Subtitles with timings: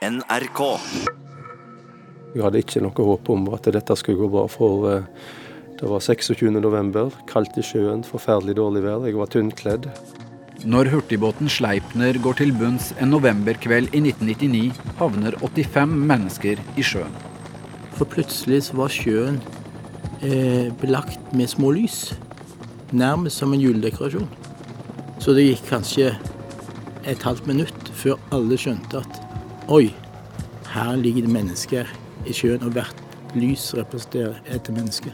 [0.00, 0.60] NRK.
[2.32, 5.26] Jeg hadde ikke noe håp om at dette skulle gå bra, for eh,
[5.76, 6.46] det var 26.
[6.56, 9.04] november, kaldt i sjøen, forferdelig dårlig vær.
[9.04, 9.90] Jeg var tynnkledd.
[10.64, 17.20] Når hurtigbåten Sleipner går til bunns en novemberkveld i 1999, havner 85 mennesker i sjøen.
[17.98, 19.42] For plutselig så var sjøen
[20.24, 22.06] eh, belagt med små lys.
[22.96, 24.32] Nærmest som en juledekorasjon.
[25.20, 26.14] Så det gikk kanskje
[27.04, 29.19] et halvt minutt før alle skjønte at
[29.70, 29.90] oi,
[30.74, 31.90] her ligger det mennesker
[32.26, 35.12] i sjøen, og hvert lys representerer et menneske.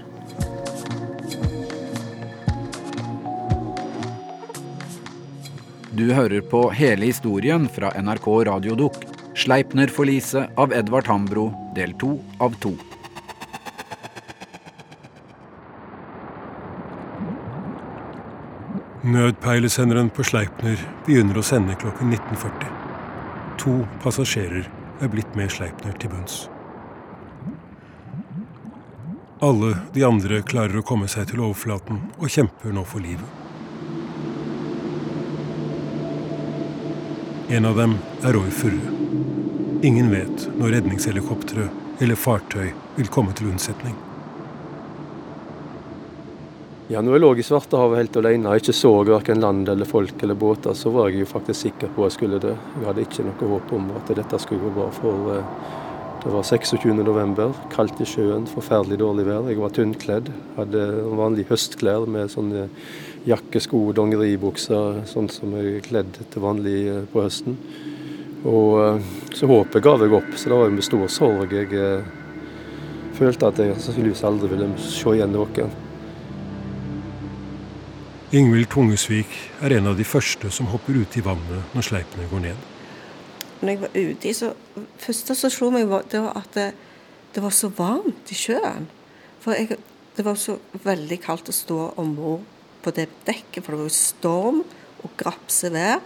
[5.97, 8.99] Du hører på hele historien fra NRK Radiodukk.
[9.37, 12.73] Sleipner-forliset av Edvard Hambro, del to av to.
[19.07, 22.76] Nødpeilesenderen på Sleipner begynner å sende klokken 19.40.
[23.67, 24.69] To passasjerer
[25.03, 26.45] er blitt med Sleipner til bunns.
[29.43, 33.27] Alle de andre klarer å komme seg til overflaten og kjemper nå for livet.
[37.59, 38.95] En av dem er Roy Furre.
[39.83, 41.67] Ingen vet når redningshelikoptre
[41.99, 43.99] eller fartøy vil komme til unnsetning.
[46.87, 50.21] Ja, når jeg lå i Svartehavet helt alene og ikke så verken land eller folk
[50.23, 52.53] eller båter, så var jeg jo faktisk sikker på at jeg skulle dø.
[52.55, 54.85] Jeg hadde ikke noe håp om at dette skulle gå bra.
[54.95, 55.49] For eh,
[56.23, 56.85] det var 26.
[57.01, 59.49] november, kaldt i sjøen, forferdelig dårlig vær.
[59.51, 60.31] Jeg var tynnkledd.
[60.55, 60.85] Hadde
[61.19, 62.69] vanlige høstklær med sånne
[63.27, 67.59] jakke, sko, dongeribukser, sånn som jeg er kledd til vanlig eh, på høsten.
[68.47, 71.83] Og eh, så håpet ga jeg opp, så det var med stor sorg jeg
[73.19, 75.67] følte at jeg sannsynligvis aldri ville se igjen noe.
[78.35, 79.31] Ingvild Tungesvik
[79.63, 82.65] er en av de første som hopper uti vannet når sleipene går ned.
[83.61, 84.49] Når jeg var ute, så
[84.99, 86.65] første som slo meg, var, det var at det,
[87.37, 88.91] det, var så varmt i sjøen.
[89.45, 89.79] For jeg,
[90.19, 92.43] det var så veldig kaldt å stå om bord
[92.83, 94.61] på det dekket, for det var jo storm
[95.07, 96.03] og grapse vær.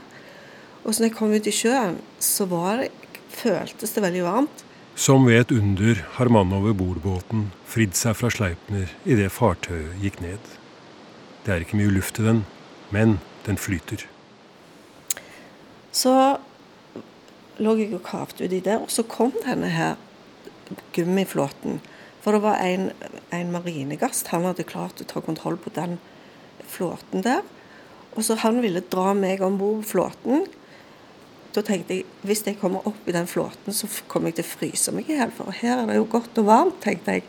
[0.84, 2.92] Og så når jeg kom ut i sjøen, så det,
[3.32, 4.64] føltes det veldig varmt.
[4.92, 10.20] Som ved et under har mannen over bordbåten fridd seg fra Sleipner idet fartøyet gikk
[10.20, 10.59] ned.
[11.44, 12.44] Det er ikke mye luft i den,
[12.92, 14.04] men den flyter.
[15.92, 16.12] Så
[17.60, 19.96] lå jeg og kavde uti der, og så kom denne her
[20.94, 21.80] gummiflåten.
[22.20, 22.90] For det var en,
[23.32, 24.28] en marinegast.
[24.34, 25.96] Han hadde klart å ta kontroll på den
[26.68, 27.40] flåten der.
[28.16, 30.44] Og så han ville dra meg om bord flåten.
[31.54, 34.52] Da tenkte jeg hvis jeg kommer opp i den flåten, så kommer jeg til å
[34.52, 35.32] fryse meg i hjel.
[35.34, 37.26] For her er det jo godt og varmt, tenkte jeg.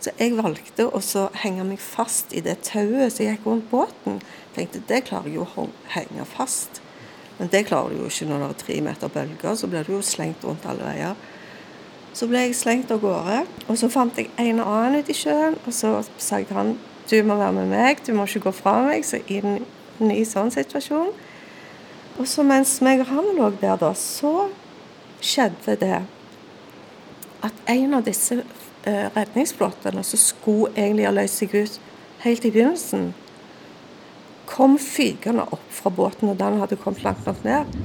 [0.00, 1.00] Så jeg valgte å
[1.40, 4.20] henge meg fast i det tauet som gikk rundt båten.
[4.56, 6.82] Tenkte det klarer jeg jo å henge fast.
[7.38, 9.56] Men det klarer du jo ikke når det er tre meter bølger.
[9.56, 11.16] Så blir du jo slengt rundt alle veier.
[12.16, 13.42] Så ble jeg slengt av gårde.
[13.68, 15.58] Og så fant jeg en og annen ute i sjøen.
[15.66, 18.52] Og så sa jeg til han du må være med meg, du må ikke gå
[18.56, 19.04] fra meg.
[19.06, 19.60] Så i en
[20.02, 21.12] ny sånn situasjon.
[22.16, 24.48] Og så mens meg og han lå der, da, så
[25.20, 25.98] skjedde det
[27.44, 28.40] at en av disse
[28.86, 31.78] eh, redningsflåtene som skulle egentlig ha løst seg ut
[32.24, 33.12] helt i begynnelsen,
[34.46, 37.76] kom fygende opp fra båten, og den hadde kommet langt nok ned.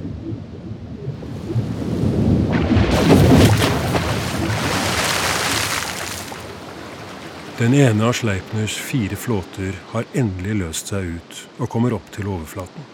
[7.58, 12.26] Den ene av Sleipners fire flåter har endelig løst seg ut og kommer opp til
[12.26, 12.88] overflaten.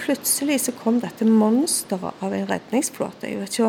[0.00, 3.28] Plutselig så kom dette monsteret av en redningsflåte.
[3.28, 3.68] Jeg vet ikke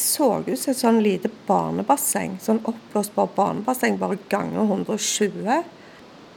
[0.00, 2.38] så ut som et sånn lite barnebasseng.
[2.42, 5.64] Sånn oppblåsbar barnebasseng, bare ganger 120.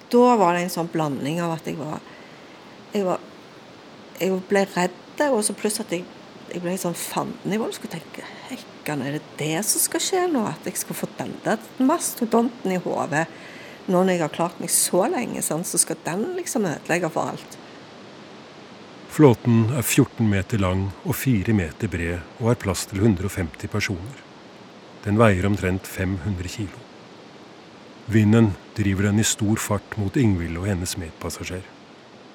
[0.10, 2.00] Da var det en sånn blanding av at jeg var
[2.90, 3.20] Jeg, var,
[4.18, 4.96] jeg ble redd,
[5.30, 6.02] og så pluss at jeg,
[6.50, 7.76] jeg ble sånn fandenivold.
[7.78, 10.42] Skulle tenke Hekkan, er det det som skal skje nå?
[10.50, 13.28] At jeg skal få den der mastodonten i hodet?
[13.86, 17.36] Nå når jeg har klart meg så lenge, sånn, så skal den liksom ødelegge for
[17.36, 17.60] alt.
[19.10, 24.20] Flåten er 14 meter lang og 4 meter bred og har plass til 150 personer.
[25.02, 26.84] Den veier omtrent 500 kilo.
[28.06, 31.66] Vinden driver den i stor fart mot Ingvild og hennes medpassasjer.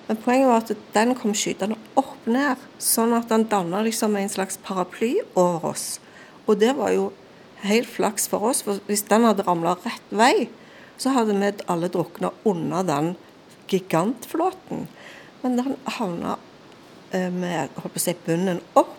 [0.08, 4.32] Men Poenget var at den kom skytende opp ned, sånn at den danna liksom en
[4.32, 6.00] slags paraply over oss.
[6.44, 7.12] Og det var jo
[7.64, 10.49] helt flaks for oss, for hvis den hadde ramla rett vei,
[10.99, 13.14] så hadde vi alle drukna under den
[13.70, 14.88] gigantflåten.
[15.43, 16.37] Men den havna
[17.34, 18.96] med på å si, bunnen opp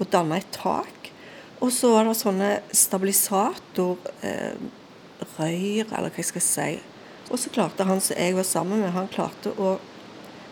[0.00, 1.10] og danna et tak.
[1.64, 3.96] Og så var det sånne stabilisatorrøyr,
[5.40, 6.68] eh, eller hva jeg skal si.
[7.30, 9.78] Og så klarte han som jeg var sammen med, han klarte å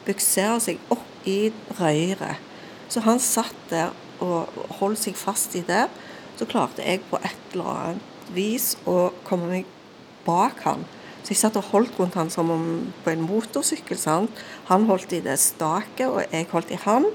[0.06, 2.40] buksere seg opp i røyret.
[2.88, 3.92] Så han satt der
[4.24, 4.48] og
[4.80, 5.86] holdt seg fast i det,
[6.38, 9.70] så klarte jeg på et eller annet vis å komme meg
[10.24, 10.84] bak han.
[11.24, 12.64] Så jeg satt og holdt rundt han som om
[13.00, 13.96] på en motorsykkel.
[13.96, 14.42] sant?
[14.68, 17.08] Han holdt i det staket, og jeg holdt i han.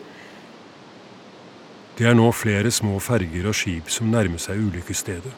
[1.97, 5.35] Det er nå flere små ferger og skip som nærmer seg ulykkesstedet.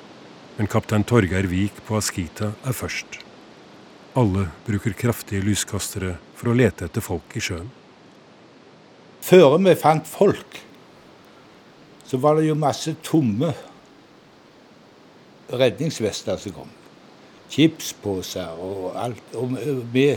[0.55, 3.19] Men kaptein Torgeir Vik på Askita er først.
[4.15, 7.67] Alle bruker kraftige lyskastere for å lete etter folk i sjøen.
[9.21, 10.61] Før vi fant folk,
[12.07, 13.51] så var det jo masse tomme
[15.51, 16.77] redningsvester som kom
[17.51, 19.35] chipsposer og alt.
[19.35, 19.55] Og
[19.93, 20.07] vi,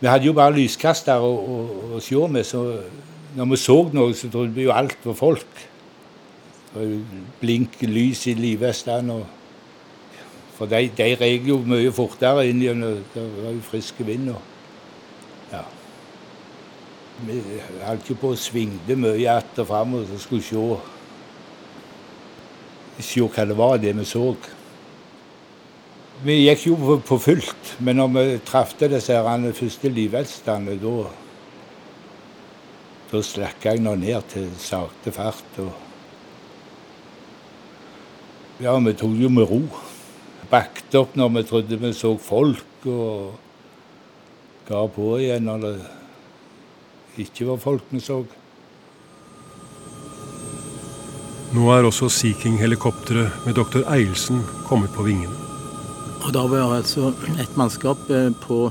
[0.00, 1.58] vi, hadde jo bare lyskaster å, å,
[1.96, 2.64] å se med, så
[3.36, 5.62] når vi så noe, så trodde vi jo alt var folk.
[7.40, 9.22] Blink lys i livvestene.
[10.56, 14.28] For de, de reg jo mye fortere inn gjennom Det var jo frisk vind.
[14.34, 14.42] Og,
[15.52, 15.62] ja.
[17.26, 17.38] Vi
[17.82, 20.64] holdt jo på å svingte mye att og fram og skulle se,
[23.00, 24.34] se hva det var, det vi så.
[26.22, 29.16] Vi gikk jo på fullt, men når vi traff disse
[29.58, 30.94] første livhelstene, da
[33.12, 35.58] da slakka jeg nå ned til sakte fart.
[35.60, 35.72] Og
[38.64, 39.60] ja, vi tok jo med ro.
[40.48, 43.36] Bakte opp når vi trodde vi så folk, og
[44.68, 45.76] ga på igjen når det
[47.26, 48.22] ikke var folk vi så.
[51.52, 55.51] Nå er også Sea King-helikopteret med doktor Eilsen kommet på vingene.
[56.22, 57.08] Og da var det altså
[57.42, 58.68] et mannskap eh, på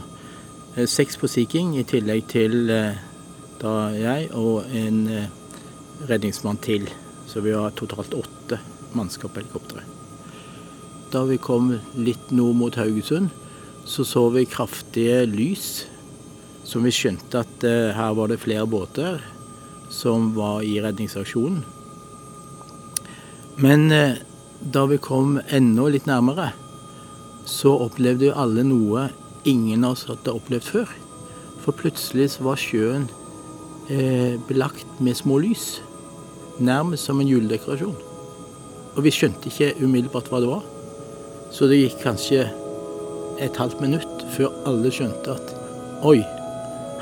[0.77, 2.99] eh, seks på Sea King, i tillegg til eh,
[3.59, 5.01] da jeg og en
[6.07, 6.87] redningsmann til.
[7.27, 8.61] Så vi har totalt åtte
[8.95, 9.99] mannskap på helikopteret.
[11.11, 13.29] Da vi kom litt nord mot Haugesund,
[13.83, 15.85] så så vi kraftige lys.
[16.63, 17.65] Som vi skjønte at
[17.97, 19.19] her var det flere båter
[19.91, 21.63] som var i redningsaksjonen.
[23.59, 23.89] Men
[24.61, 26.51] da vi kom enda litt nærmere,
[27.45, 29.09] så opplevde jo alle noe
[29.49, 30.91] ingen av oss hadde opplevd før.
[31.61, 33.07] For plutselig så var sjøen
[33.89, 35.81] eh, belagt med små lys.
[36.61, 37.97] Nærmest som en juledekorasjon.
[38.95, 40.65] Og vi skjønte ikke umiddelbart hva det var.
[41.51, 42.45] Så det gikk kanskje
[43.41, 45.55] et halvt minutt før alle skjønte at
[46.05, 46.19] oi,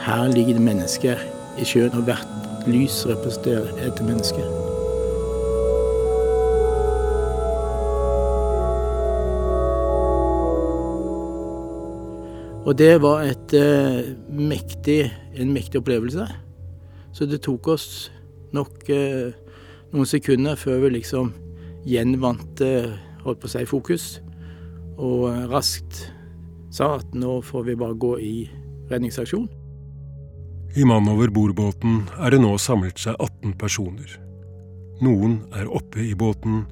[0.05, 1.27] her ligger det mennesker
[1.59, 4.58] i sjøen, og hvert lys representerer et menneske.
[12.69, 16.27] Og det var et, eh, mektig, en mektig opplevelse.
[17.11, 18.11] Så det tok oss
[18.53, 19.33] nok eh,
[19.91, 21.33] noen sekunder før vi liksom
[21.89, 22.93] gjenvant eh,
[23.25, 24.21] holdt på å si fokus,
[25.01, 26.13] og raskt
[26.69, 28.35] sa at nå får vi bare gå i
[28.91, 29.49] redningsaksjon.
[30.77, 34.19] I Mann over bord-båten er det nå samlet seg 18 personer.
[35.01, 36.67] Noen er oppe i båten,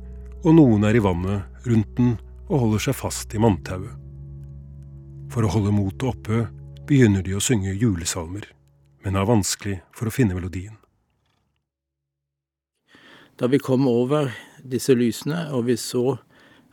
[0.45, 2.19] og noen er i vannet rundt den
[2.51, 4.06] og holder seg fast i manntauet.
[5.31, 6.45] For å holde motet oppe
[6.87, 8.47] begynner de å synge julesalmer,
[9.03, 10.77] men har vanskelig for å finne melodien.
[13.37, 14.31] Da vi kom over
[14.65, 16.17] disse lysene, og vi så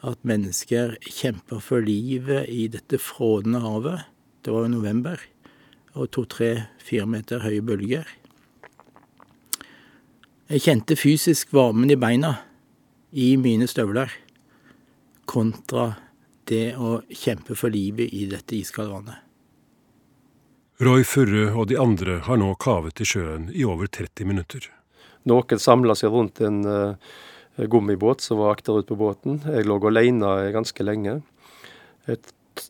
[0.04, 4.06] at mennesker kjemper for livet i dette frådende havet,
[4.44, 5.20] det var jo november,
[5.94, 8.08] og to-tre-fire meter høye bølger
[10.50, 12.34] Jeg kjente fysisk varmen i beina
[13.16, 14.10] i mine støvler
[15.30, 15.94] kontra
[16.50, 19.20] det å kjempe for livet i dette iskalde vannet.
[20.82, 24.66] Roy Furre og de andre har nå kavet i sjøen i over 30 minutter.
[25.30, 26.96] Noen samla seg rundt en uh,
[27.70, 29.38] gummibåt som var akterut på båten.
[29.46, 31.20] Jeg lå alene ganske lenge.
[32.08, 32.20] Jeg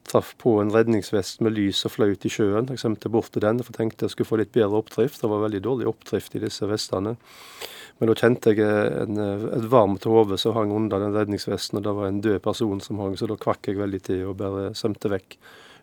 [0.09, 2.69] traff på en redningsvest med lys og fløyt i sjøen.
[2.71, 5.21] Jeg svømte bort til den for tenkte jeg skulle få litt bedre oppdrift.
[5.21, 7.17] Det var veldig dårlig oppdrift i disse vestene.
[7.99, 8.67] Men da kjente jeg
[9.05, 9.19] en,
[9.55, 12.99] et varmt hode som hang under den redningsvesten, og det var en død person som
[13.03, 15.39] hang, så da kvakk jeg veldig til og bare svømte vekk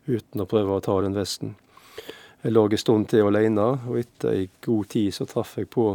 [0.09, 1.55] uten å prøve å ta den vesten.
[2.41, 5.91] Jeg lå en stund til alene, og etter ei god tid så traff jeg på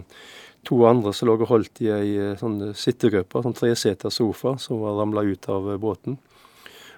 [0.67, 4.81] to andre som lå og holdt i ei eh, sånn sittegruppe, sånn treseters sofa, som
[4.83, 6.19] var ramla ut av eh, båten.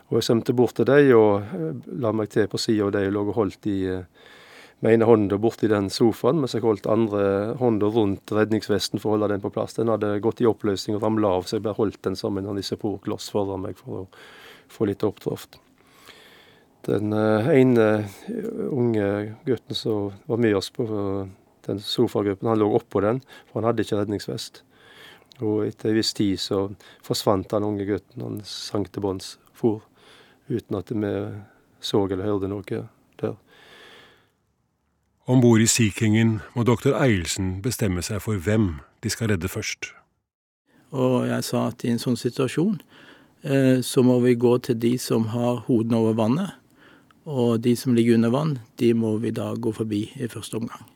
[0.09, 1.73] Og jeg svømte bort til dem og eh,
[2.05, 3.79] la meg til på sida av dem og lå og holdt i
[4.81, 9.17] med ene hånda borti den sofaen, mens jeg holdt andre hånda rundt redningsvesten for å
[9.17, 9.75] holde den på plass.
[9.75, 12.61] Den hadde gått i oppløsning og ramla av, så jeg bare holdt den som en
[12.61, 14.05] isoporkloss foran meg for å
[14.71, 15.59] få litt oppdraft.
[16.87, 17.89] Den uh, ene
[18.71, 19.09] unge
[19.49, 20.87] gutten som var med oss på
[21.67, 23.19] den sofagruppen, han lå oppå den,
[23.49, 24.63] for han hadde ikke redningsvest.
[25.43, 26.65] Og etter en viss tid så
[27.05, 28.23] forsvant den unge gutten.
[28.25, 29.83] Han sank til bunns, for,
[30.49, 31.13] uten at vi
[31.83, 32.87] så eller hørte noe.
[35.29, 39.51] Om bord i Sea Kingen må doktor Eilsen bestemme seg for hvem de skal redde
[39.53, 39.91] først.
[40.97, 42.79] Og jeg sa at i en sånn situasjon
[43.45, 46.55] eh, så må vi gå til de som har hodene over vannet.
[47.29, 50.87] Og de som ligger under vann, de må vi da gå forbi i første omgang.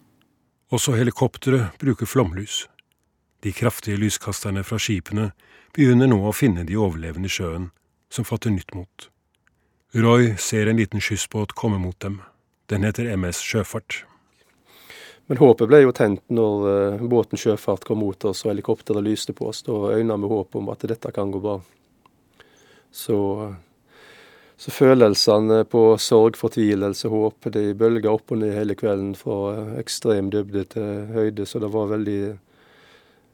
[0.72, 2.62] Også helikoptre bruker flomlys.
[3.44, 5.34] De kraftige lyskasterne fra skipene
[5.76, 7.68] begynner nå å finne de overlevende i sjøen,
[8.08, 9.10] som fatter nytt mot.
[9.92, 12.22] Roy ser en liten skyssbåt komme mot dem.
[12.72, 14.06] Den heter MS Sjøfart.
[15.32, 19.32] Men håpet ble jo tent når uh, båten Sjøfart kom mot oss og helikopteret lyste
[19.32, 19.62] på oss.
[19.64, 21.54] Da øyna vi håp om at dette kan gå bra.
[22.92, 23.16] Så,
[24.60, 29.74] så følelsene på sorg, fortvilelse, håp, de bølga opp og ned hele kvelden fra uh,
[29.80, 31.48] ekstrem dybde til høyde.
[31.48, 32.20] Så det var veldig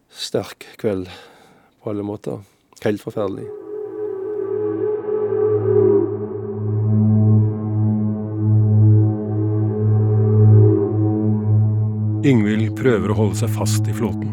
[0.06, 2.46] sterk kveld på alle måter.
[2.86, 3.50] Helt forferdelig.
[12.26, 14.32] Ingvild prøver å holde seg fast i flåten.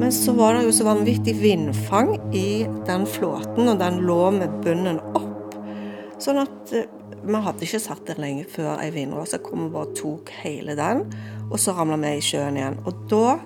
[0.00, 4.54] Men så var det jo så vanvittig vindfang i den flåten, og den lå med
[4.64, 5.52] bunnen opp.
[6.22, 6.88] Sånn at eh,
[7.24, 11.04] vi hadde ikke satt der lenge før ei vindrose kom og bare tok hele den.
[11.50, 12.80] Og så ramla vi i sjøen igjen.
[12.88, 13.36] Og da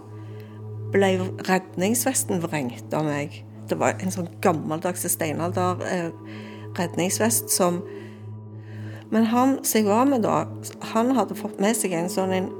[0.94, 1.10] ble
[1.48, 3.40] redningsvesten vrengt av meg.
[3.68, 6.14] Det var en sånn gammeldags steinalder eh,
[7.50, 7.82] som
[9.10, 10.46] Men han som jeg var med da,
[10.94, 12.50] han hadde fått med seg en sånn en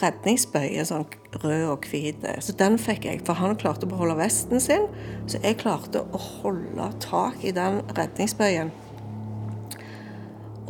[0.00, 1.04] redningsbøye, sånn
[1.42, 2.24] rød og hvit.
[2.44, 4.88] Så den fikk jeg, for han klarte å beholde vesten sin.
[5.30, 8.72] Så jeg klarte å holde tak i den redningsbøyen.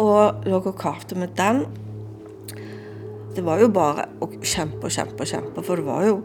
[0.03, 1.65] Og lå og kavte med den.
[3.33, 6.21] Det var jo bare å kjempe og kjempe og kjempe, for det var jo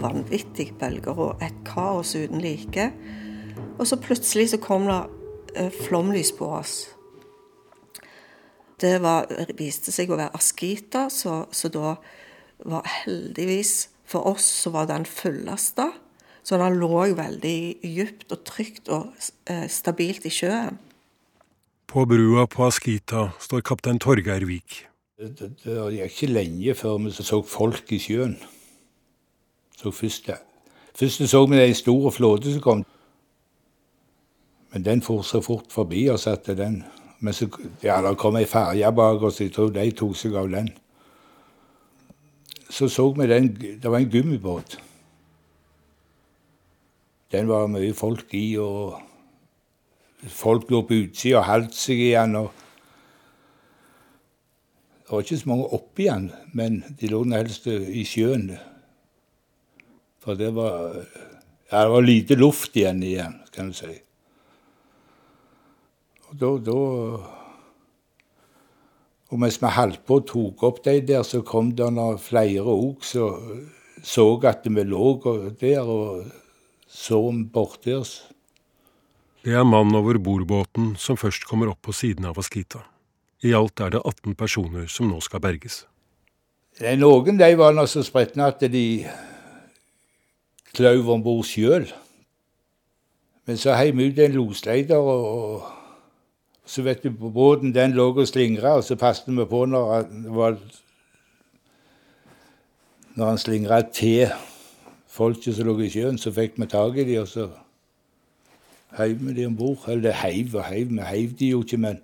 [0.00, 2.90] vanvittige bølger og et kaos uten like.
[3.76, 5.00] Og så plutselig så kom det
[5.56, 6.76] eh, flomlys på oss.
[8.80, 11.94] Det var, viste seg å være Askita, så, så da
[12.64, 15.90] var heldigvis for oss så var den fullasta.
[16.46, 19.08] Så den lå veldig dypt og trygt og
[19.50, 20.78] eh, stabilt i sjøen.
[21.90, 24.84] På brua på Askita står kaptein Torgeir Vik.
[25.18, 28.36] Det, det, det gikk ikke lenge før vi så folk i sjøen.
[29.76, 30.30] Så først,
[30.94, 32.84] først så vi en stor flåte som kom.
[34.72, 36.84] Men den for så fort forbi oss at den
[37.18, 37.46] Men så,
[37.82, 40.68] ja, det kom ei ferje bak oss, jeg tror de tok seg av den
[42.70, 43.48] så så vi den
[43.82, 44.78] Det var en gummibåt.
[47.32, 49.00] Den var mye folk i, og
[50.28, 52.36] folk lå på utsida og holdt seg igjen.
[52.36, 52.52] og
[55.02, 58.50] Det var ikke så mange oppi den, men de lå helst i sjøen.
[60.18, 61.04] For det var
[61.70, 63.90] ja, det var lite luft igjen igjen, kan du si.
[66.28, 66.78] Og da, da
[69.30, 71.90] og mens vi holdt på og tok opp de der, så kom det
[72.22, 73.66] flere òg som
[74.06, 75.16] så at vi lå
[75.60, 76.26] der og
[76.86, 77.18] så
[77.52, 78.22] borti oss.
[79.42, 82.84] Det er mann over bordbåten som først kommer opp på siden av Askita.
[83.42, 85.84] I alt er det 18 personer som nå skal berges.
[86.98, 89.06] Noen de var nå så spretne at de
[90.74, 91.86] kløv om bord sjøl.
[93.46, 95.75] Men så heiv vi ut en losleder og
[96.66, 100.26] så vet du, båten den lå og slingra, og så passet vi på når han
[100.34, 100.58] var
[103.16, 104.28] Når han slingra til
[105.08, 107.46] folket som lå i sjøen, så fikk vi tak i dem, og så
[108.98, 109.86] heiv vi dem om bord.
[109.88, 112.02] Eller heiv og heiv, vi heiv de jo ikke, men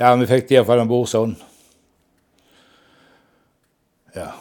[0.00, 1.36] ja, vi fikk de iallfall om bord sånn.
[4.16, 4.32] Ja.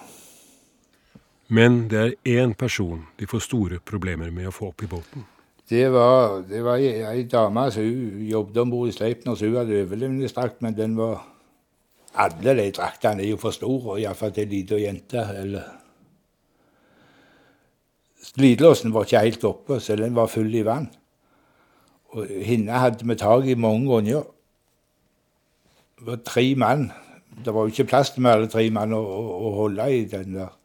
[1.48, 5.28] Men det er én person de får store problemer med å få opp i båten.
[5.70, 7.86] Det var, det var ei dame som
[8.30, 11.32] jobbet om bord i Sleipner, så hun hadde overlevelsesdrakt, men den var
[12.16, 15.20] Alle de draktene er jo for store, iallfall til ei lita jente.
[15.20, 15.64] eller...
[18.36, 20.88] Glidelåsen var ikke helt oppe, så den var full i vann.
[22.16, 24.24] Og henne hadde vi tak i mange ganger.
[26.00, 26.92] Det var tre mann.
[27.46, 30.38] Det var jo ikke plass til alle tre mann å, å, å holde i den
[30.38, 30.56] der.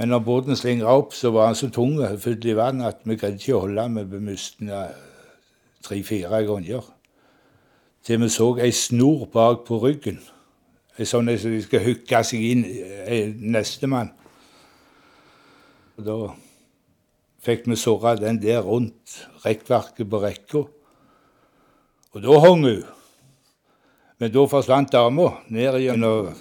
[0.00, 3.02] Men når båten slingra opp, så var han så tung og full i vann at
[3.04, 3.98] vi greide ikke å holde den.
[4.08, 4.94] Vi miste den
[5.84, 6.86] tre-fire ganger.
[8.08, 10.16] Til vi så ei snor bak på ryggen.
[10.96, 12.64] Ei sånn som de skal hooke seg inn
[13.52, 14.14] nestemann.
[16.00, 16.18] Da
[17.44, 20.64] fikk vi såra den der rundt rekkverket på rekka.
[22.16, 22.86] Og da hang hun.
[24.16, 26.32] Men da forsvant dama ned gjennom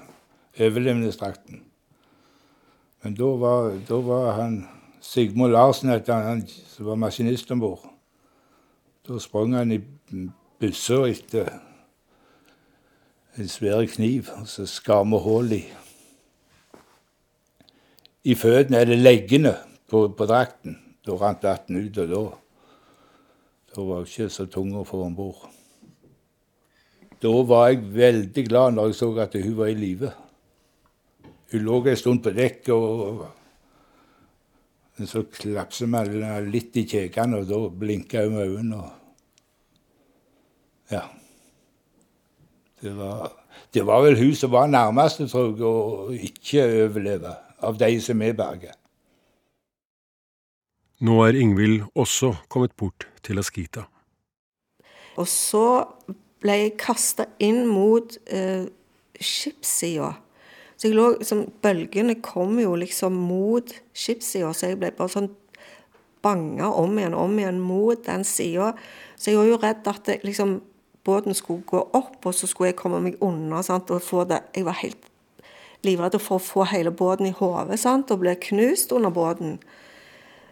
[0.55, 1.65] overlevelsesdrakten.
[3.03, 4.59] Men da var, da var han
[5.01, 7.85] Sigmund Larsen, han, som var maskinist om bord.
[9.07, 9.79] Da sprang han i
[10.59, 11.53] byssa etter
[13.39, 15.63] en svær kniv, og så skar vi hull i,
[18.27, 19.55] i føttene, eller leggene,
[19.89, 20.75] på, på drakten.
[21.05, 22.23] Da rant vann ut, og da,
[23.73, 25.47] da var jeg ikke så tung å få om bord.
[27.19, 30.11] Da var jeg veldig glad når jeg så at hun var i live.
[31.51, 33.25] Hun lå en stund på dekk, og
[35.07, 38.89] så klapset vi litt i kjekene, og da blinka hun med øynene.
[40.91, 41.05] Ja.
[42.81, 43.31] Det var,
[43.73, 48.21] det var, vel hun som var nærmest, tror jeg, å ikke overleve, av de som
[48.23, 48.75] er berget.
[50.99, 53.85] Nå er Ingvild også kommet bort til Askita.
[55.19, 55.83] Og så
[56.43, 58.67] ble jeg kasta inn mot eh,
[59.19, 60.13] skipssida.
[60.79, 65.27] Så jeg lå, liksom, Bølgene kom jo liksom mot skipssida, så jeg ble bare sånn
[66.23, 68.71] banga om igjen om igjen mot den sida.
[69.19, 70.61] Så jeg var jo redd at det, liksom,
[71.03, 73.59] båten skulle gå opp, og så skulle jeg komme meg unna.
[73.65, 73.91] Sant?
[73.91, 74.41] og få det.
[74.55, 75.09] Jeg var helt
[75.83, 79.59] livredd for å få hele båten i hodet og bli knust under båten.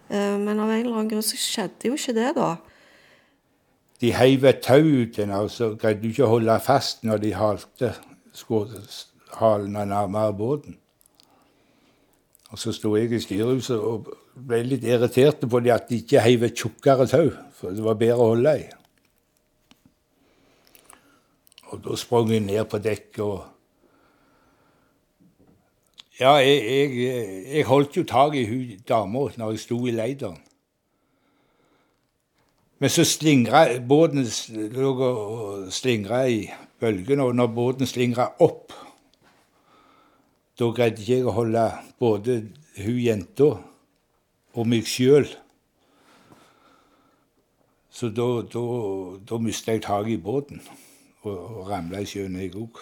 [0.10, 2.56] Eh, men av en eller annen grunn så skjedde jo ikke det, da.
[4.00, 7.24] De heiv et tau ut henne, og så greide du ikke å holde fast når
[7.24, 7.94] de halte
[9.34, 10.78] halene nærmere båten.
[12.50, 14.08] Og så sto jeg i styrehuset og
[14.48, 18.00] ble litt irritert på de at de ikke heiv et tjukkere tau, for det var
[18.00, 18.66] bedre å holde i.
[21.68, 23.46] Og da sprang jeg ned på dekket og
[26.18, 30.40] Ja, jeg, jeg, jeg holdt jo tak i hun dama når jeg sto i leideren.
[32.80, 34.26] Men så slingra båten
[34.74, 36.48] lå og slingra i
[36.82, 38.74] bølgene, og når båten slingra opp,
[40.58, 41.66] da greide ikke jeg å holde
[42.02, 42.40] både
[42.82, 43.50] hun jenta
[44.58, 45.28] og meg sjøl.
[47.94, 48.64] Så da, da,
[49.26, 50.62] da mista jeg taket i båten
[51.26, 52.82] og, og ramla i sjøen, jeg òg.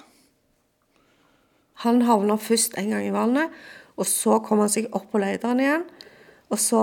[1.83, 3.51] Han havna først en gang i vannet,
[3.99, 5.85] og så kom han seg opp på leideren igjen.
[6.51, 6.81] Og så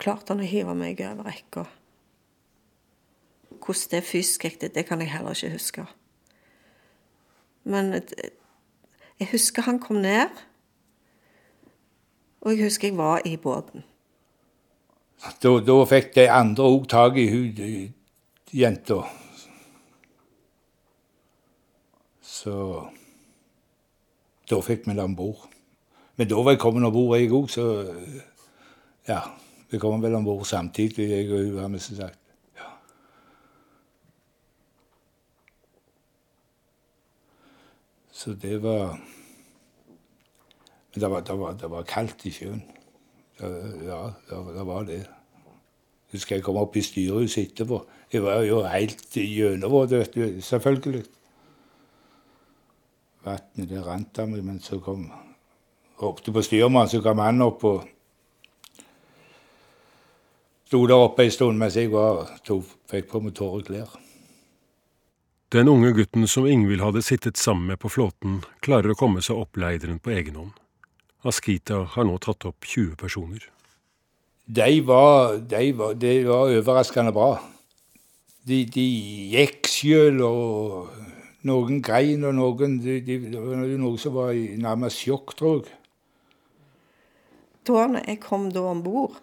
[0.00, 1.66] klarte han å hive meg over rekka.
[3.62, 5.84] Hvordan det fysisk gikk, det kan jeg heller ikke huske.
[7.68, 7.92] Men
[9.22, 10.30] jeg husker han kom ned,
[12.42, 13.84] og jeg husker jeg var i båten.
[15.42, 17.60] Da, da fikk de andre òg tak i hun
[18.50, 18.98] jenta.
[22.26, 22.56] Så
[24.50, 25.46] da fikk vi det om bord.
[26.18, 27.68] Men da var jeg kommet om bord, jeg òg, så
[29.06, 29.22] ja.
[29.70, 32.18] Vi kom vel om bord samtidig, jeg og hun, har vi sagt.
[38.22, 39.00] Så det var
[40.92, 42.62] Men det var, det var, det var kaldt i sjøen.
[43.40, 45.06] ja, det, var det.
[46.12, 47.78] Så skal jeg komme opp i styrehuset etterpå.
[48.12, 49.94] Jeg var jo helt gjennomvåt,
[50.44, 51.06] selvfølgelig
[53.24, 54.44] vannet det rant av meg.
[54.44, 55.06] Men så kom
[56.00, 57.82] ropte på styrmannen, så kom han opp og
[60.66, 63.98] sto der oppe en stund mens jeg var, tog, fikk på meg tørre klær.
[65.52, 69.36] Den unge gutten som Ingvild hadde sittet sammen med på flåten, klarer å komme seg
[69.36, 70.54] opp leideren på egen hånd.
[71.28, 73.42] Askita har nå tatt opp 20 personer.
[74.48, 77.34] De var, de var, de var overraskende bra.
[78.48, 78.86] De, de
[79.34, 80.88] gikk sjøl og
[81.44, 85.60] noen grein, og noen de, de, Det var noe som var i nærmest sjokk, tror
[85.60, 85.76] jeg.
[87.68, 89.20] Da jeg kom da om bord,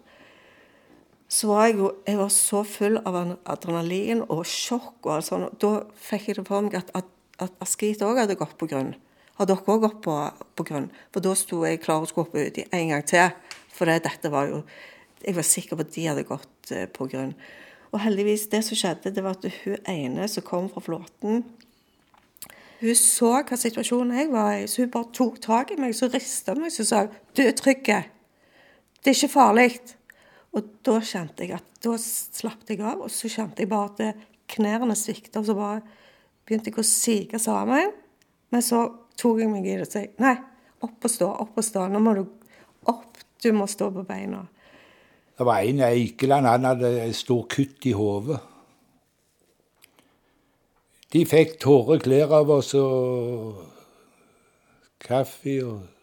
[1.30, 5.06] så var jeg jo jeg var så full av adrenalin og sjokk.
[5.06, 5.46] og sånn.
[5.62, 7.06] Da fikk jeg det for meg at, at,
[7.38, 8.96] at Askit òg hadde gått på grunn.
[9.38, 10.16] Har dere òg gått på,
[10.58, 10.90] på, grunn?
[11.14, 13.30] For da sto jeg klar og skulle hoppe uti en gang til.
[13.72, 14.64] For det, dette var jo
[15.20, 17.34] Jeg var sikker på at de hadde gått uh, på grunn.
[17.92, 21.42] Og heldigvis, det som skjedde, det var at hun ene som kom fra flåten
[22.80, 26.08] hun så hva situasjonen jeg var i, så hun bare tok tak i meg så
[26.08, 27.02] rista meg og sa
[27.36, 27.90] du er trygg.
[29.04, 29.74] Det er ikke farlig.
[30.56, 34.26] Og da kjente jeg at da slapp jeg av, og så kjente jeg bare at
[34.50, 35.82] knærne svikta, og så bare
[36.46, 37.92] begynte jeg å sige sammen.
[38.50, 38.82] Men så
[39.20, 40.36] tok jeg meg i det og sa nei,
[40.82, 41.86] opp og stå, opp og stå.
[41.92, 42.24] Nå må du
[42.90, 44.42] opp, du må stå på beina.
[45.38, 48.40] Det var en i Eikeland, han hadde et stort kutt i hodet.
[51.10, 53.62] De fikk tåre klær av oss og
[55.02, 55.99] kaffe og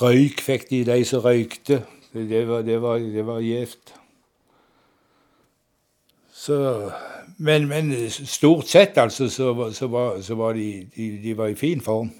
[0.00, 1.82] Røyk fikk de, de som røykte.
[2.14, 3.94] Det var, det var, det var gjevt.
[6.34, 6.56] Så
[7.36, 11.56] men, men, stort sett, altså, så, så, var, så var de, de, de, var i
[11.58, 12.10] fin form.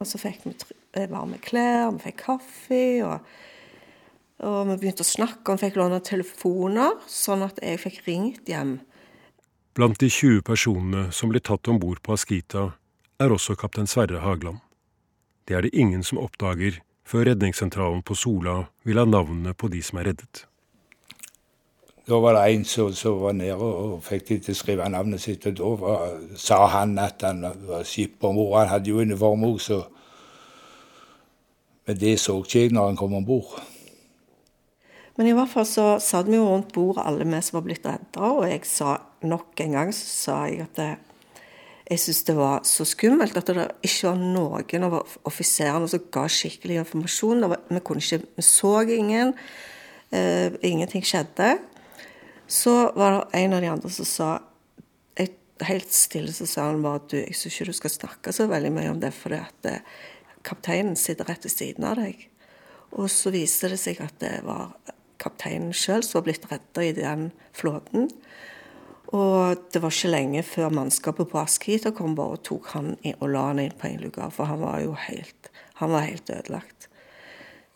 [0.00, 0.54] Og så fikk vi
[0.94, 2.82] eh, varme klær, vi fikk kaffe.
[3.04, 3.18] og
[4.38, 8.46] og vi begynte å snakke, og vi fikk låne telefoner, sånn at jeg fikk ringt
[8.46, 8.76] hjem.
[9.74, 12.68] Blant de 20 personene som ble tatt om bord på Askita,
[13.18, 14.60] er også kaptein Sverre Hagland.
[15.50, 19.80] Det er det ingen som oppdager før redningssentralen på Sola vil ha navnene på de
[19.84, 20.44] som er reddet.
[22.08, 25.20] Da var det en som, som var nede og fikk de til å skrive navnet
[25.20, 25.44] sitt.
[25.50, 28.54] Og da var, sa han at han var skippermor.
[28.56, 29.82] Han hadde jo uniform òg, så
[31.88, 33.54] Men det så ikke jeg når han kom om bord.
[35.16, 37.86] Men i hvert fall så satt vi jo rundt bordet alle vi som var blitt
[37.88, 40.90] redda, og jeg sa nok en gang så sa jeg at det,
[41.88, 44.98] jeg syntes det var så skummelt at det ikke var noen av
[45.28, 47.46] offiserene som ga skikkelig informasjon.
[47.48, 49.32] Vi, ikke, vi, så ingen.
[50.12, 51.54] Uh, ingenting skjedde.
[52.48, 54.30] Så var det en av de andre som sa
[55.58, 58.68] Helt stille så sa han bare du, jeg syns ikke du skal snakke så veldig
[58.76, 59.96] mye om det, fordi at uh,
[60.46, 62.20] kapteinen sitter rett ved siden av deg.
[62.94, 64.76] Og så viste det seg at det var
[65.18, 67.24] kapteinen sjøl som var blitt redda i den
[67.58, 68.06] flåten.
[69.08, 73.28] Og det var ikke lenge før mannskapet på Askehytta kom bare og tok han og
[73.32, 75.48] la han inn på en lugar, for han var jo helt,
[75.80, 76.90] han var helt ødelagt.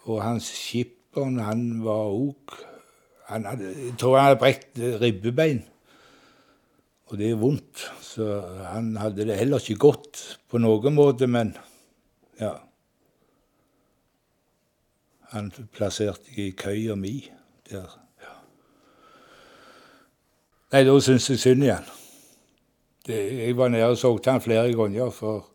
[0.04, 2.58] Og hans skipperen, han var òg
[3.32, 5.62] Jeg tror han hadde brekt ribbebein.
[7.08, 7.86] Og det er vondt.
[8.00, 8.26] Så
[8.66, 11.54] han hadde det heller ikke godt på noen måte, men
[12.40, 12.58] ja.
[15.32, 17.14] Han plasserte jeg i køya mi
[17.70, 18.01] der.
[20.72, 21.88] Nei, da syns jeg synd igjen.
[23.04, 25.48] Det, jeg var nede og så til han flere ganger, for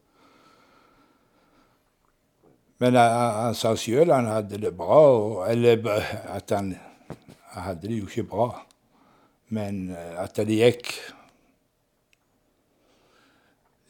[2.79, 5.81] Men han, han sa sjøl han hadde det bra, og, eller
[6.29, 6.75] at han
[7.49, 8.51] hadde det jo ikke bra.
[9.49, 10.93] Men eh, at det gikk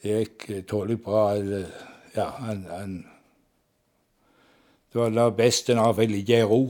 [0.02, 1.34] Det gikk eh, tålelig bra.
[1.34, 1.68] Eller,
[2.16, 2.98] ja, han, han
[4.92, 6.62] Det var det beste når han fikk ligge i ro.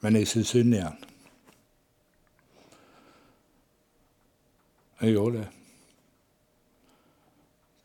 [0.00, 1.13] Men jeg syns synd i han.
[5.04, 5.46] Jeg gjør det.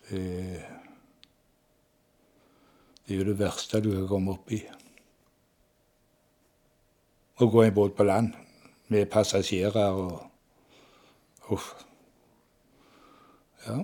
[0.10, 0.22] Det,
[3.06, 4.62] det er jo det verste du kan komme opp i
[7.40, 8.32] å gå i båt på land
[8.88, 10.30] med passasjerer og
[11.50, 11.74] Uff.
[13.66, 13.84] Ja.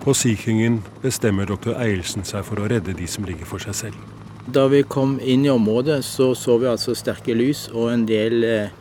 [0.00, 4.09] På Sea bestemmer doktor Eilsen seg for å redde de som ligger for seg selv.
[4.50, 8.42] Da vi kom inn i området, så så vi altså sterke lys og en del
[8.42, 8.72] eh,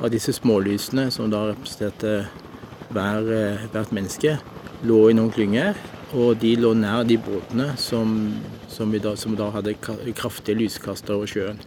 [0.00, 2.12] av disse smålysene, som da representerte
[2.94, 4.38] hver, eh, hvert menneske,
[4.88, 5.76] lå i noen klynger.
[6.16, 8.14] Og de lå nær de båtene som,
[8.72, 11.60] som, da, som da, hadde kraftige lyskaster over sjøen.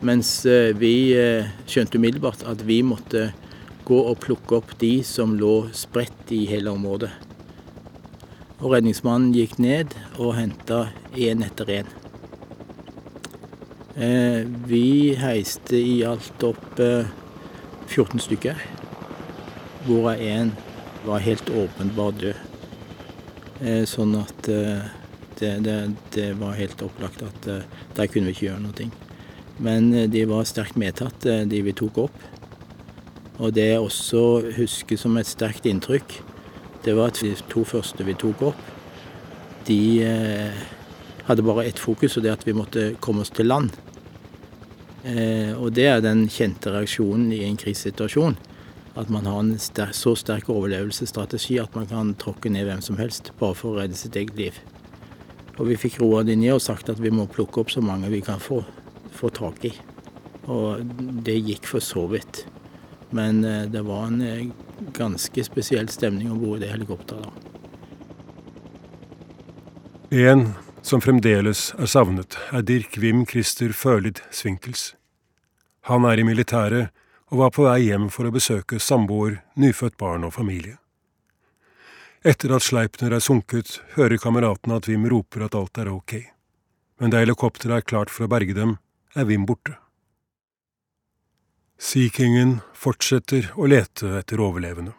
[0.00, 3.28] Mens eh, vi eh, skjønte umiddelbart at vi måtte
[3.84, 7.12] gå og plukke opp de som lå spredt i hele området.
[8.62, 11.96] Og redningsmannen gikk ned og henta én etter én.
[13.96, 16.80] Eh, vi heiste i alt opp
[17.88, 18.60] 14 stykker,
[19.86, 20.52] hvorav én
[21.06, 22.46] var helt åpenbart død.
[23.64, 24.84] Eh, sånn at eh,
[25.38, 25.76] det, det,
[26.12, 27.64] det, var helt opplagt at eh,
[27.96, 28.88] der kunne vi ikke gjøre noe.
[29.56, 32.16] Men de var sterkt medtatt, de vi tok opp.
[33.40, 36.18] Og det jeg også husker som et sterkt inntrykk,
[36.84, 38.60] det var at de to første vi tok opp,
[39.66, 39.80] de
[41.26, 43.74] hadde bare ett fokus, og det at vi måtte komme oss til land.
[45.06, 48.34] Og det er den kjente reaksjonen i en krisesituasjon.
[48.96, 52.96] At man har en sterk, så sterk overlevelsesstrategi at man kan tråkke ned hvem som
[52.98, 54.58] helst bare for å redde sitt eget liv.
[55.56, 58.10] Og vi fikk roa de ned og sagt at vi må plukke opp så mange
[58.12, 58.62] vi kan få,
[59.16, 59.72] få tak i.
[60.52, 60.84] Og
[61.26, 62.44] det gikk for så vidt.
[63.16, 64.48] Men eh, det var en eh,
[64.96, 67.30] ganske spesiell stemning om bord i det helikopteret da.
[70.16, 70.48] En
[70.86, 74.92] som fremdeles er savnet, er Dirk Wim Christer Førlid Svinkels.
[75.90, 76.92] Han er i militæret
[77.32, 80.76] og var på vei hjem for å besøke samboer, nyfødt barn og familie.
[82.26, 86.14] Etter at Sleipner er sunket, hører kameratene at Wim roper at alt er ok.
[87.02, 88.78] Men da helikopteret er klart for å berge dem,
[89.14, 89.74] er Wim borte.
[91.78, 94.94] Sea Kingen fortsetter å lete etter overlevende.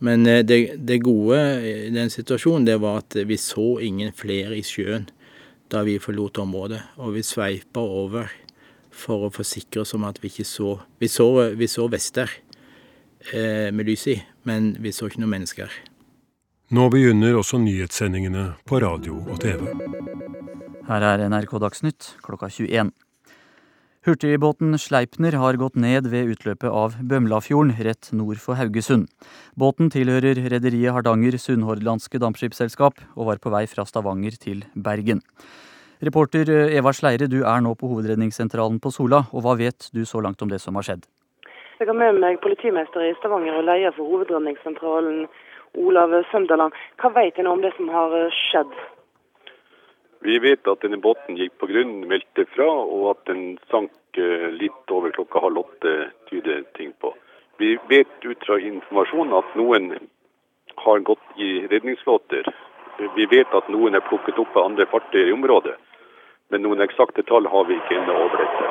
[0.00, 4.56] Men eh, det, det, gode i den situasjonen det var at vi så ingen flere
[4.56, 5.08] i sjøen
[5.70, 8.32] da vi forlot området, og vi sveipa over
[8.90, 12.32] for å forsikre oss om at vi ikke så Vi så, vi så vester
[13.32, 14.16] eh, med lys i,
[14.48, 15.70] men vi så ikke noen mennesker.
[16.70, 19.64] Nå begynner også nyhetssendingene på radio og TV.
[20.86, 22.92] Her er NRK Dagsnytt klokka 21.
[24.00, 29.10] Hurtigbåten Sleipner har gått ned ved utløpet av Bømlafjorden rett nord for Haugesund.
[29.60, 35.20] Båten tilhører rederiet Hardanger Sunnhordlandske Dampskipsselskap og var på vei fra Stavanger til Bergen.
[36.00, 40.06] Reporter eh, Eva Sleire, du er nå på Hovedredningssentralen på Sola, og hva vet du
[40.08, 41.04] så langt om det som har skjedd?
[41.76, 45.26] Jeg har med meg politimester i Stavanger og leder for Hovedredningssentralen,
[45.76, 46.72] Olav Sønderland.
[47.04, 48.72] Hva vet en om det som har eh, skjedd?
[50.20, 54.50] Vi vet at denne båten gikk på grunn, meldte fra, og at den sank eh,
[54.52, 55.94] litt over klokka halv åtte,
[56.28, 57.14] tyder ting på.
[57.60, 59.94] Vi vet ut fra informasjon at noen
[60.84, 62.52] har gått i redningsflåter.
[63.16, 65.76] Vi vet at noen er plukket opp av andre fartøyer i området,
[66.52, 68.62] men noen eksakte tall har vi ikke ennå overblikk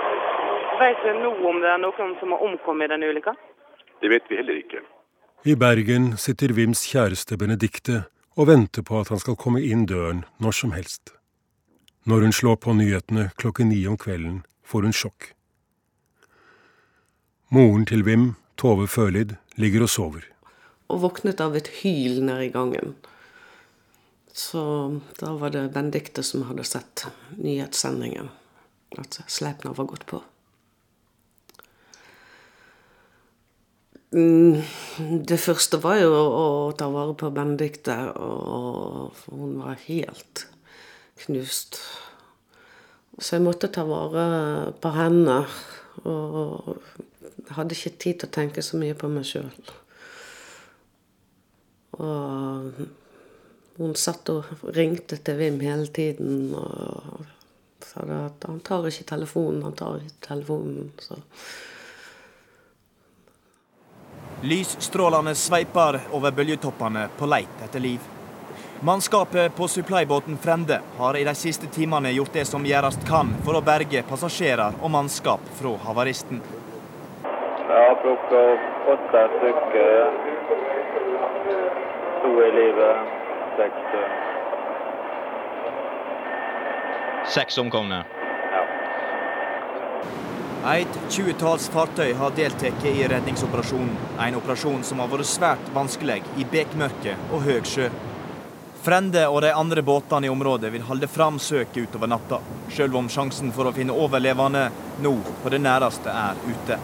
[0.79, 3.33] Vet du nå om det er noen som har omkommet i denne ulykka?
[3.99, 4.81] Det vet vi heller ikke.
[5.49, 8.05] I Bergen sitter Vims kjæreste Benedikte
[8.39, 11.18] og venter på at han skal komme inn døren når som helst.
[12.09, 15.27] Når hun slår på nyhetene klokken ni om kvelden, får hun sjokk.
[17.53, 20.25] Moren til Wim, Tove Følid, ligger og sover.
[20.89, 22.95] Og våknet av et hyl nede i gangen.
[24.33, 24.63] Så
[25.21, 27.05] da var det Benedicte som hadde sett
[27.37, 28.33] nyhetssendingen.
[28.97, 30.23] At Sleipner var gått på.
[34.17, 34.63] Mm,
[35.29, 40.48] det første var jo å ta vare på Benedicte, og hun var helt
[41.25, 41.79] knust.
[43.19, 45.41] Så jeg måtte ta vare på henne.
[46.07, 46.77] Og
[47.55, 49.49] hadde ikke tid til å tenke så mye på meg sjøl.
[51.99, 52.79] Og
[53.79, 57.25] hun satt og ringte til Vim hele tiden og
[57.83, 60.91] sa at han tar ikke telefonen, han tar ikke telefonen.
[60.99, 61.17] Så.
[64.43, 68.18] Lysstrålene sveiper over bølgetoppene på leit etter liv.
[68.81, 73.59] Mannskapet på supplybåten Frende har i de siste timene gjort det som gjøres kan for
[73.59, 76.39] å berge passasjerer og mannskap fra havaristen.
[77.67, 78.43] Ja, plukka
[78.93, 80.15] åtte stykker.
[82.23, 83.11] To i livet,
[83.59, 84.15] seks døde.
[87.35, 88.05] Seks omkomne?
[88.53, 88.63] Ja.
[90.77, 93.91] Et tjuetalls fartøy har deltatt i redningsoperasjonen.
[94.23, 97.91] En operasjon som har vært svært vanskelig i bekmørke og høg sjø.
[98.79, 102.39] Frende og de andre båtene i området vil holde fram søket utover natta,
[102.71, 104.69] sjøl om sjansen for å finne overlevende
[105.03, 105.11] nå
[105.43, 106.79] på det næreste er ute.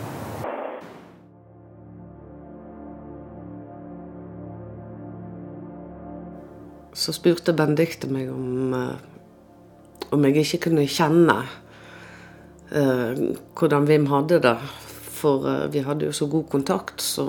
[6.95, 11.36] Så spurte Benedicte meg om, eh, om jeg ikke kunne kjenne
[12.71, 13.12] uh,
[13.55, 14.55] hvordan Vim hadde det.
[15.15, 17.27] For uh, vi hadde jo så god kontakt, så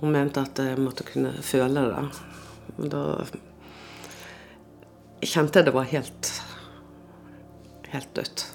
[0.00, 2.33] hun mente at jeg måtte kunne føle det.
[2.78, 3.04] Da
[5.24, 6.32] kjente jeg det var helt
[7.94, 8.46] helt dødt.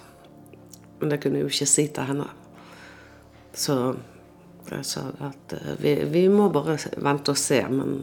[1.00, 2.28] Men det kunne jeg jo ikke si til henne.
[3.56, 3.76] Så
[4.70, 7.62] jeg sa at eh, vi, vi må bare vente og se.
[7.72, 8.02] Men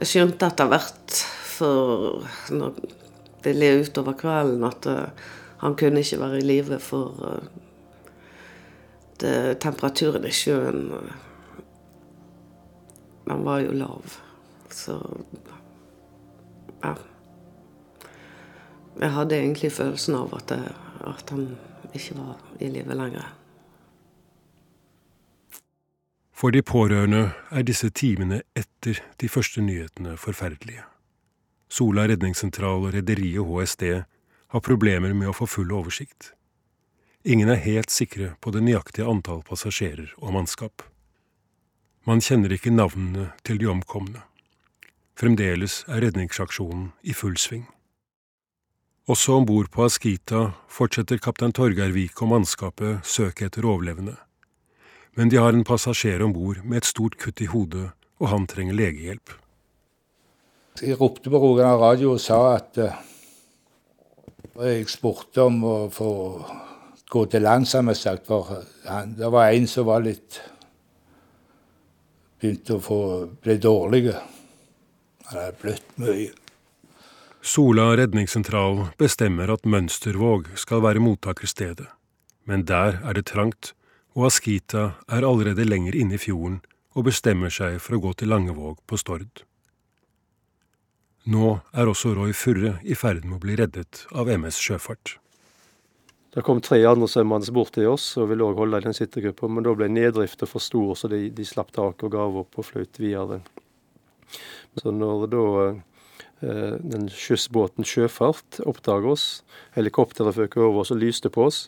[0.00, 1.18] jeg skjønte etter hvert,
[1.54, 2.80] for når
[3.44, 5.28] det led utover kvelden, at uh,
[5.60, 7.44] han kunne ikke være i live for uh,
[9.20, 10.88] det, temperaturen i sjøen
[13.28, 14.16] Den var jo lav.
[14.74, 14.98] Så
[16.82, 16.94] ja.
[19.00, 20.52] Jeg hadde egentlig følelsen av at,
[21.06, 21.48] at han
[21.94, 23.26] ikke var i live lenger.
[26.34, 30.82] For de pårørende er disse timene etter de første nyhetene forferdelige.
[31.70, 33.84] Sola redningssentral og rederiet HSD
[34.54, 36.34] har problemer med å få full oversikt.
[37.24, 40.84] Ingen er helt sikre på det nøyaktige antall passasjerer og mannskap.
[42.04, 44.20] Man kjenner ikke navnene til de omkomne.
[45.14, 47.68] Fremdeles er redningsaksjonen i full sving.
[49.06, 54.16] Også om bord på Askita fortsetter kaptein Torgeir Vik og mannskapet søket etter overlevende.
[55.14, 58.48] Men de har en passasjer om bord med et stort kutt i hodet, og han
[58.50, 59.36] trenger legehjelp.
[60.82, 62.96] Jeg ropte på Rogaland radio og sa at uh,
[64.64, 66.10] Jeg spurte om å få
[67.10, 68.26] gå til lands, har vi sagt.
[68.26, 70.42] For han, det var en som var litt
[72.40, 72.96] Begynte å få,
[73.40, 74.08] bli dårlig.
[75.34, 76.28] Det er bløtt mye.
[77.42, 81.88] Sola redningssentral bestemmer at Mønstervåg skal være mottakerstedet.
[82.46, 83.72] Men der er det trangt,
[84.14, 86.60] og Askita er allerede lenger inne i fjorden
[86.94, 89.42] og bestemmer seg for å gå til Langevåg på Stord.
[91.26, 95.16] Nå er også Roy Furre i ferd med å bli reddet av MS Sjøfart.
[96.34, 99.50] Det kom tre andre svømmende bort til oss og ville òg holde i den sittegruppa,
[99.50, 102.70] men da ble neddrifta for stor, så de, de slapp taket og gav opp og
[102.70, 103.42] fløyt videre.
[104.80, 109.26] Så når da eh, den skyssbåten Sjøfart oppdager oss,
[109.76, 111.60] helikopteret føk over oss og lyste på oss,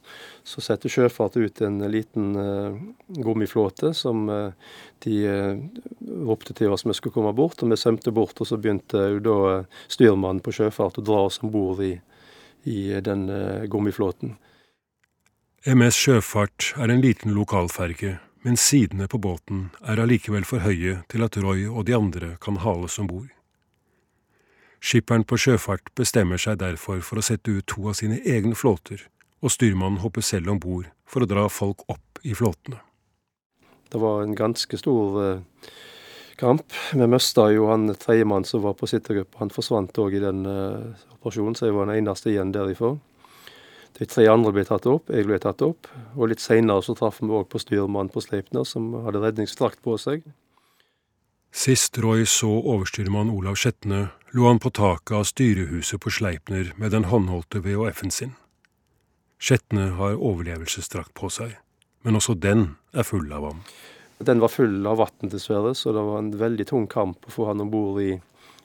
[0.47, 2.79] så setter Sjøfart ut en liten uh,
[3.23, 4.75] gummiflåte som uh,
[5.07, 5.63] de uh,
[6.29, 8.41] ropte til oss vi skulle komme bort, og vi svømte bort.
[8.41, 9.39] Og så begynte uh, da
[9.93, 11.95] styrmannen på Sjøfart å dra oss om bord i,
[12.67, 13.29] i den
[13.71, 14.37] gummiflåten.
[15.67, 21.25] MS Sjøfart er en liten lokalferge men sidene på båten er allikevel for høye til
[21.27, 23.33] at Roy og de andre kan hales om bord.
[24.79, 29.03] Skipperen på sjøfart bestemmer seg derfor for å sette ut to av sine egne flåter,
[29.43, 32.79] og styrmannen hopper selv om bord for å dra folk opp i flåtene.
[33.91, 35.67] Det var en ganske stor eh,
[36.39, 36.71] kamp.
[36.95, 39.43] Vi mista jo han tredjemann som var på sittergruppa.
[39.43, 42.95] Han forsvant òg i den eh, operasjonen, så jeg var den eneste igjen derifra.
[43.97, 45.89] De tre andre ble tatt opp, jeg ble tatt opp.
[46.17, 49.97] Og litt seinere så traff vi òg på styrmannen på Sleipner, som hadde redningsdrakt på
[50.01, 50.27] seg.
[51.57, 56.93] Sist Roy så overstyrmann Olav Skjetne, lå han på taket av styrehuset på Sleipner med
[56.93, 58.35] den håndholdte VHF-en sin.
[59.41, 61.57] Skjetne har overlevelsesdrakt på seg,
[62.05, 63.65] men også den er full av vann.
[64.19, 67.49] Den var full av vann, dessverre, så det var en veldig tung kamp å få
[67.49, 68.15] han om bord i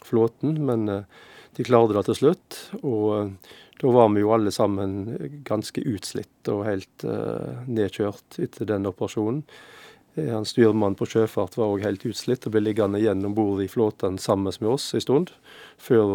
[0.04, 0.60] flåten.
[0.68, 1.24] Men eh,
[1.58, 2.58] de klarte det til slutt.
[2.82, 8.68] Og eh, da var vi jo alle sammen ganske utslitt og helt uh, nedkjørt etter
[8.70, 9.40] den operasjonen.
[10.14, 13.64] Eh, han Styrmannen på sjøfart var òg helt utslitt og ble liggende igjen om bord
[13.64, 15.32] i flåten sammen med oss en stund,
[15.82, 16.14] før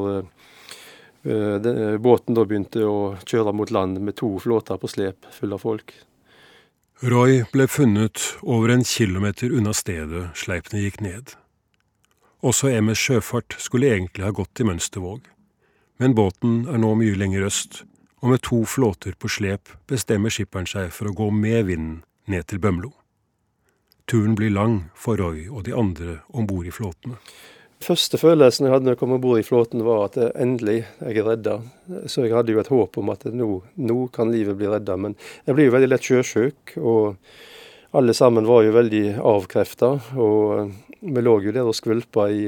[1.27, 5.65] uh, båten da begynte å kjøre mot land med to flåter på slep fulle av
[5.67, 5.91] folk.
[7.03, 11.35] Roy ble funnet over en kilometer unna stedet sleipene gikk ned.
[12.45, 15.23] Også MS Sjøfart skulle egentlig ha gått til Mønstervåg.
[15.97, 17.85] Men båten er nå mye lenger øst,
[18.21, 22.45] og med to flåter på slep bestemmer skipperen seg for å gå med vinden ned
[22.51, 22.93] til Bømlo.
[24.07, 27.17] Turen blir lang for Roy og de andre om bord i flåtene.
[27.83, 31.19] Første følelsen jeg hadde når jeg kom om bord i flåten, var at endelig jeg
[31.21, 31.59] er redda.
[32.09, 34.97] Så jeg hadde jo et håp om at nå, nå kan livet bli redda.
[35.01, 37.19] Men jeg blir jo veldig lett sjøsjuk, og
[37.97, 39.89] alle sammen var jo veldig avkrefta.
[40.21, 42.45] Og vi lå jo der og skvulpa i,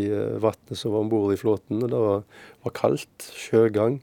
[0.00, 0.02] i
[0.42, 1.82] vannet som var om bord i flåten.
[1.84, 2.24] og Det var,
[2.66, 4.00] var kaldt, sjøgang.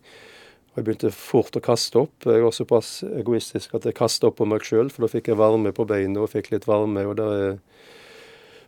[0.71, 2.27] Og Jeg begynte fort å kaste opp.
[2.27, 5.41] Jeg var såpass egoistisk at jeg kasta opp på meg sjøl, for da fikk jeg
[5.41, 7.03] varme på beina og fikk litt varme.
[7.09, 7.59] og det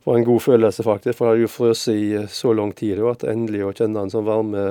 [0.06, 1.18] var en god følelse, faktisk.
[1.18, 4.28] For jeg hadde jo frøst i så lang tid at endelig å kjenne en sånn
[4.28, 4.66] varme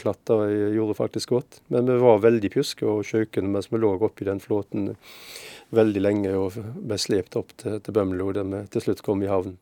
[0.00, 1.60] klatter gjorde faktisk godt.
[1.68, 4.92] Men vi var veldig pjuske og sjøkende mens vi lå oppi den flåten
[5.74, 9.30] veldig lenge og ble slept opp til, til Bømlo, der vi til slutt kom i
[9.30, 9.56] havn.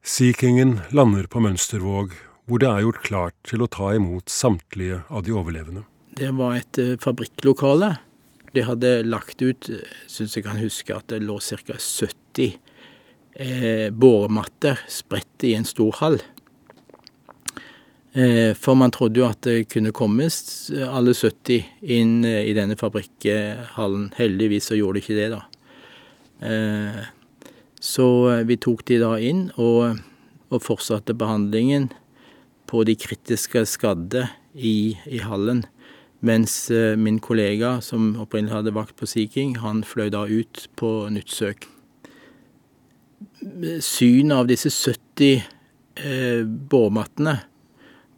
[0.00, 2.14] Sea Kingen lander på Mønstervåg,
[2.48, 5.84] hvor det er gjort klart til å ta imot samtlige av de overlevende.
[6.16, 7.94] Det var et uh, fabrikklokale.
[8.56, 9.68] De hadde lagt ut,
[10.10, 11.76] syns jeg kan huske, at det lå ca.
[11.78, 12.56] 70
[13.38, 16.18] eh, bårematter spredt i en stor hall.
[18.12, 20.40] Eh, for man trodde jo at det kunne kommes
[20.74, 21.62] alle 70
[21.94, 24.08] inn eh, i denne fabrikkhallen.
[24.18, 25.42] Heldigvis så gjorde det ikke det, da.
[26.50, 27.02] Eh,
[27.80, 28.06] så
[28.48, 30.00] vi tok de da inn og,
[30.50, 31.88] og fortsatte behandlingen
[32.70, 35.64] på de kritiske skadde i, i hallen.
[36.20, 36.68] Mens
[37.00, 41.32] min kollega, som opprinnelig hadde vakt på Sea King, han fløy da ut på nytt
[41.32, 41.64] søk.
[43.80, 45.40] Synet av disse 70
[46.04, 47.38] eh, bårmattene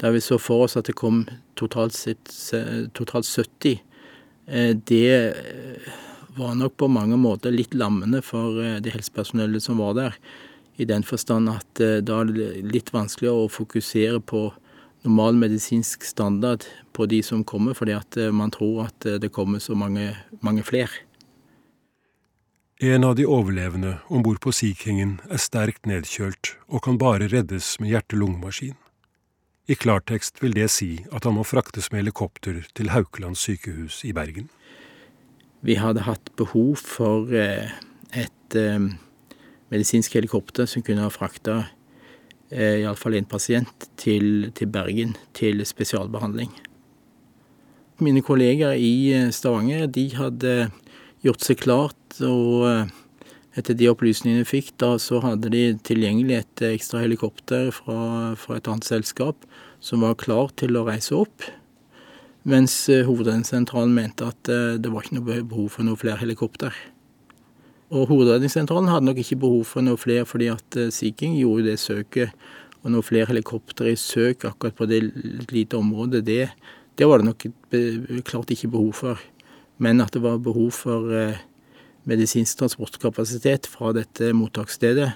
[0.02, 1.22] der vi så for oss at det kom
[1.58, 2.32] totalt, sitt,
[2.98, 3.78] totalt 70.
[4.46, 5.92] Eh, det eh,
[6.36, 10.18] var nok på mange måter litt lammende for eh, det helsepersonellet som var der.
[10.80, 14.46] I den forstand at da er det litt vanskeligere å fokusere på
[15.04, 16.64] normal medisinsk standard
[16.96, 21.04] på de som kommer, fordi at man tror at det kommer så mange, mange flere.
[22.80, 27.28] En av de overlevende om bord på Sea Kingen er sterkt nedkjølt og kan bare
[27.30, 28.74] reddes med hjerte-lungemaskin.
[29.70, 34.11] I klartekst vil det si at han må fraktes med helikopter til Haukeland sykehus i
[34.11, 34.48] Bergen.
[35.62, 37.70] Vi hadde hatt behov for eh,
[38.11, 38.88] et eh,
[39.70, 41.61] medisinsk helikopter som kunne ha frakta
[42.51, 46.51] eh, iallfall en pasient til, til, Bergen til spesialbehandling.
[48.03, 50.57] Mine kolleger i Stavanger de hadde
[51.22, 52.90] gjort seg klart og
[53.55, 58.59] etter de opplysningene jeg fikk, da, så hadde de tilgjengelig et ekstra helikopter fra, fra
[58.59, 59.46] et annet selskap
[59.82, 61.44] som var klar til å reise opp.
[62.48, 66.74] Mens eh, Hovedredningssentralen mente at eh, det var ikke noe behov for noe flere helikopter.
[67.92, 71.68] Og Hovedredningssentralen hadde nok ikke behov for noe flere, fordi at eh, Sea King gjorde
[71.70, 72.35] det søket.
[72.83, 75.04] Og noe flere helikoptre i søk akkurat på det
[75.52, 76.48] lite området, det,
[76.98, 77.44] det var det nok
[78.26, 79.22] klart ikke behov for.
[79.78, 81.14] Men at det var behov for
[82.10, 85.12] medisinsk transportkapasitet fra dette mottaksstedet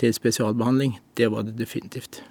[0.00, 2.22] til spesialbehandling, det var det definitivt.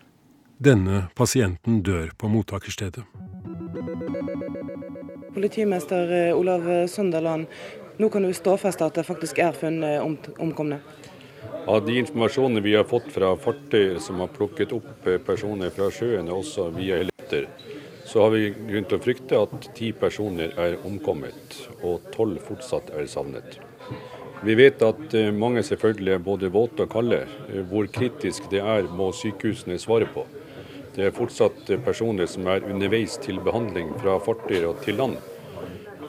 [0.61, 3.01] Denne pasienten dør på mottakerstedet.
[5.33, 7.47] Politimester eh, Olav Sønderland,
[7.97, 10.77] nå kan du ståfeste at det faktisk er funnet omkomne?
[11.65, 15.89] Av de informasjonene vi har fått fra fartøy som har plukket opp eh, personer fra
[15.89, 17.49] sjøen, også via helikopter,
[18.05, 22.93] så har vi grunn til å frykte at ti personer er omkommet og tolv fortsatt
[22.93, 23.57] er savnet.
[24.45, 27.23] Vi vet at eh, mange selvfølgelig er både våte og kalde.
[27.49, 30.25] Eh, hvor kritisk det er, må sykehusene svare på.
[30.95, 35.19] Det er fortsatt eh, personer som er underveis til behandling fra fartøyer og til land.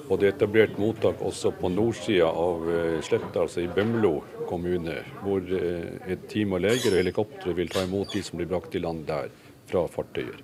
[0.08, 2.66] Og det er etablert mottak også på nordsida av
[3.06, 4.18] sletta, altså i Bømlo
[4.50, 8.76] kommune, hvor et team av leger og helikoptre vil ta imot de som blir brakt
[8.76, 9.30] i land der
[9.70, 10.42] fra fartøyer.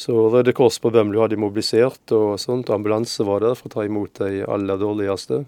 [0.00, 2.70] Så Røde Kors på Bømlo hadde mobilisert, og sånt.
[2.72, 5.42] ambulanse var der for å ta imot de aller dårligste.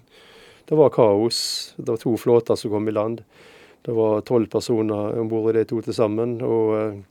[0.69, 1.73] Det var kaos.
[1.77, 3.23] Det var to flåter som kom i land.
[3.81, 6.37] Det var tolv personer om bord i de to til sammen.
[6.45, 7.01] Og eh,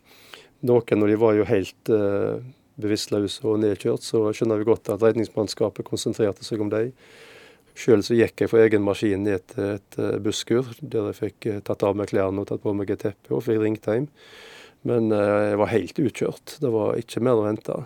[0.67, 2.39] noen når de var jo helt uh,
[2.81, 6.93] bevisstløse og nedkjørt, så skjønner vi godt at redningsmannskapet konsentrerte seg om dem.
[7.79, 11.47] Sjøl så gikk jeg for egen maskin ned til et eh, busskur, der jeg fikk
[11.49, 14.11] eh, tatt av meg klærne og tatt på meg et teppe og fikk ringt hjem.
[14.85, 16.57] Men jeg var helt utkjørt.
[16.61, 17.77] Det var ikke mer å vente.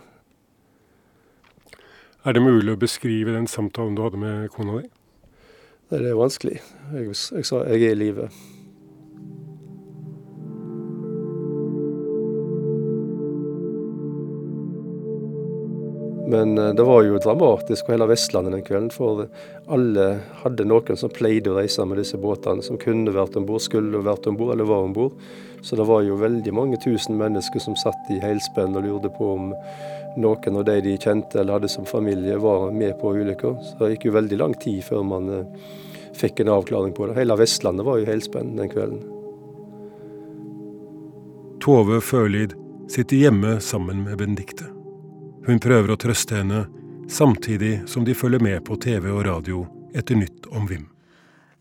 [2.26, 4.88] Er det mulig å beskrive den samtalen du hadde med kona di?
[5.92, 6.58] Det er vanskelig.
[6.96, 8.30] Jeg, jeg sa jeg er i live.
[16.26, 18.90] Men eh, det var jo dramatisk på hele Vestlandet den kvelden.
[18.94, 19.26] For
[19.72, 20.06] alle
[20.42, 24.02] hadde noen som pleide å reise med disse båtene, som kunne vært om bord, skulle
[24.04, 25.14] vært om bord eller var om bord.
[25.62, 29.32] Så det var jo veldig mange tusen mennesker som satt i heilspenn og lurte på
[29.34, 29.48] om
[30.16, 33.56] noen av de de kjente eller hadde som familie, var med på ulykka.
[33.62, 35.66] Så det gikk jo veldig lang tid før man eh,
[36.16, 37.18] fikk en avklaring på det.
[37.20, 39.02] Hele Vestlandet var jo helspenn den kvelden.
[41.62, 42.54] Tove Førlid
[42.92, 44.75] sitter hjemme sammen med Benedicte.
[45.46, 46.64] Hun prøver å trøste henne,
[47.06, 49.62] samtidig som de følger med på TV og radio
[49.94, 50.88] etter nytt om Vim.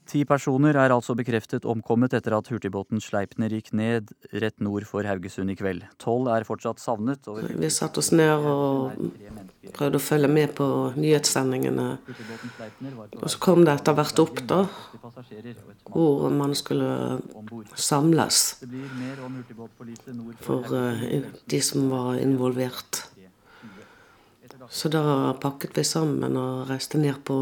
[0.10, 4.12] Ti personer er altså bekreftet omkommet etter at hurtigbåten Sleipner gikk ned
[4.42, 5.86] rett nord for Haugesund i kveld.
[6.02, 7.26] Tolv er fortsatt savnet.
[7.26, 8.94] Vi satte oss ned og
[9.74, 10.68] prøvde å følge med på
[10.98, 11.88] nyhetssendingene.
[13.22, 14.62] Og så kom det etter hvert opp, da,
[15.90, 17.18] hvor man skulle
[17.74, 18.44] samles
[20.46, 21.20] for eh,
[21.50, 23.06] de som var involvert.
[24.70, 27.38] Så da pakket vi sammen og reiste ned på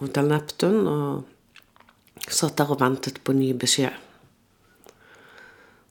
[0.00, 0.86] Hotell Neptun.
[0.86, 3.94] og Satt der og ventet på ny beskjed.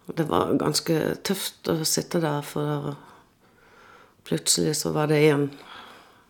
[0.07, 0.95] Og det var ganske
[1.25, 2.95] tøft å sitte der, for
[4.25, 5.49] plutselig så var det én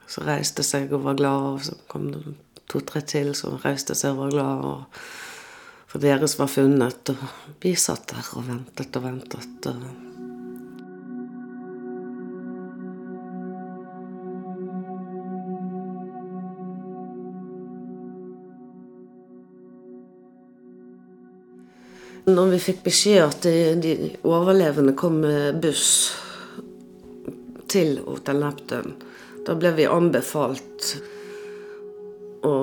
[0.10, 2.24] som reiste seg og var glad, og så kom det
[2.70, 4.68] to-tre til som reiste seg og var glad.
[4.74, 7.16] Og for deres var funnet.
[7.16, 9.72] Og vi satt der og ventet og ventet.
[9.72, 10.09] og
[22.30, 23.94] Når vi fikk beskjed at de, de
[24.28, 26.12] overlevende kom med buss
[27.70, 28.94] til Hotell Neptun,
[29.48, 30.92] da ble vi anbefalt
[32.46, 32.54] å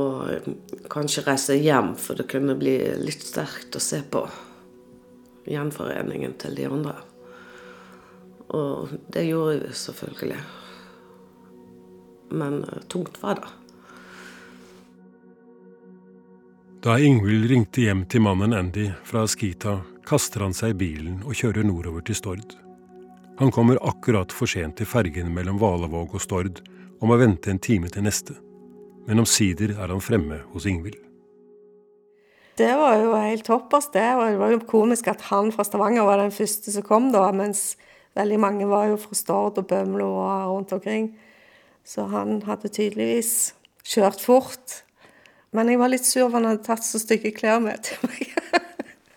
[0.92, 4.22] kanskje reise hjem, for det kunne bli litt sterkt å se på
[5.50, 6.96] gjenforeningen til de andre.
[8.56, 10.40] Og det gjorde vi selvfølgelig.
[12.38, 12.62] Men
[12.92, 13.54] tungt var det.
[16.84, 21.32] Da Ingvild ringte hjem til mannen Andy fra Skita, kaster han seg i bilen og
[21.38, 22.52] kjører nordover til Stord.
[23.40, 26.60] Han kommer akkurat for sent til fergen mellom Valevåg og Stord
[27.00, 28.36] og må vente en time til neste.
[29.08, 31.00] Men omsider er han fremme hos Ingvild.
[32.56, 34.06] Det var jo helt toppers, det.
[34.16, 37.28] Og det var jo komisk at han fra Stavanger var den første som kom da,
[37.32, 37.74] mens
[38.16, 41.14] veldig mange var jo fra Stord og Bømlo og rundt omkring.
[41.84, 43.54] Så han hadde tydeligvis
[43.84, 44.82] kjørt fort.
[45.56, 48.34] Men jeg var litt sur for han hadde tatt så stygge klær med til meg.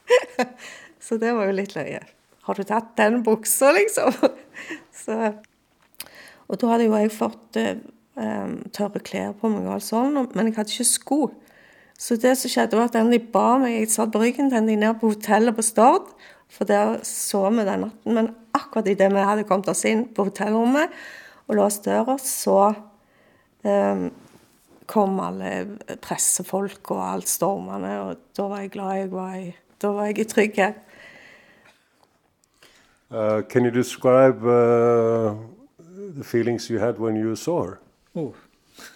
[1.06, 2.02] så det var jo litt løye.
[2.48, 4.16] Har du tatt den buksa, liksom?
[5.04, 5.34] så,
[6.48, 10.74] og da hadde jo jeg fått uh, tørre klær på meg, og men jeg hadde
[10.74, 11.22] ikke sko.
[12.00, 14.78] Så det som skjedde, var at de ba meg Jeg satt på ryggen til de
[14.80, 16.14] ned på hotellet på Stord,
[16.50, 18.16] for der så vi den natten.
[18.16, 20.96] Men akkurat idet vi hadde kommet oss inn på hotellrommet
[21.50, 22.72] og låst døra, så
[23.68, 24.08] um,
[24.90, 29.50] kom alle pressefolk og alt stormende, og da var jeg glad jeg var i,
[29.82, 30.86] da var jeg i trygghet.
[33.12, 35.36] Uh, can you describe uh,
[36.16, 37.80] the feelings you had when you saw her?
[38.16, 38.36] Oh,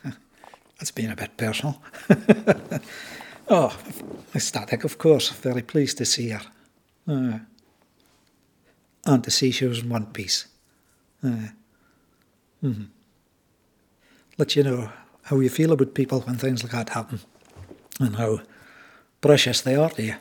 [0.78, 1.82] that's been a bit personal.
[3.50, 3.72] oh,
[4.36, 5.32] ecstatic, of course.
[5.32, 6.42] Very pleased to see her.
[7.08, 7.40] Uh,
[9.06, 10.46] and to see she was in one piece.
[11.24, 11.50] Uh,
[12.64, 12.84] mm-hmm.
[14.38, 14.90] Let you know
[15.30, 17.20] how you feel about people when things like that happen,
[18.00, 18.40] and how
[19.22, 20.16] precious they are to you.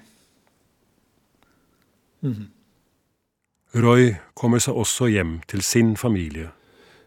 [2.23, 2.51] Mm.
[3.75, 6.51] Roy kommer seg også hjem til sin familie.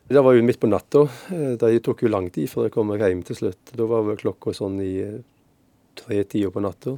[0.10, 1.06] Det var jo midt på natta.
[1.30, 3.72] Det tok jo lang tid før jeg kom hjem til slutt.
[3.74, 4.94] Da var vel klokka sånn i
[5.98, 6.98] tre-tida på natta.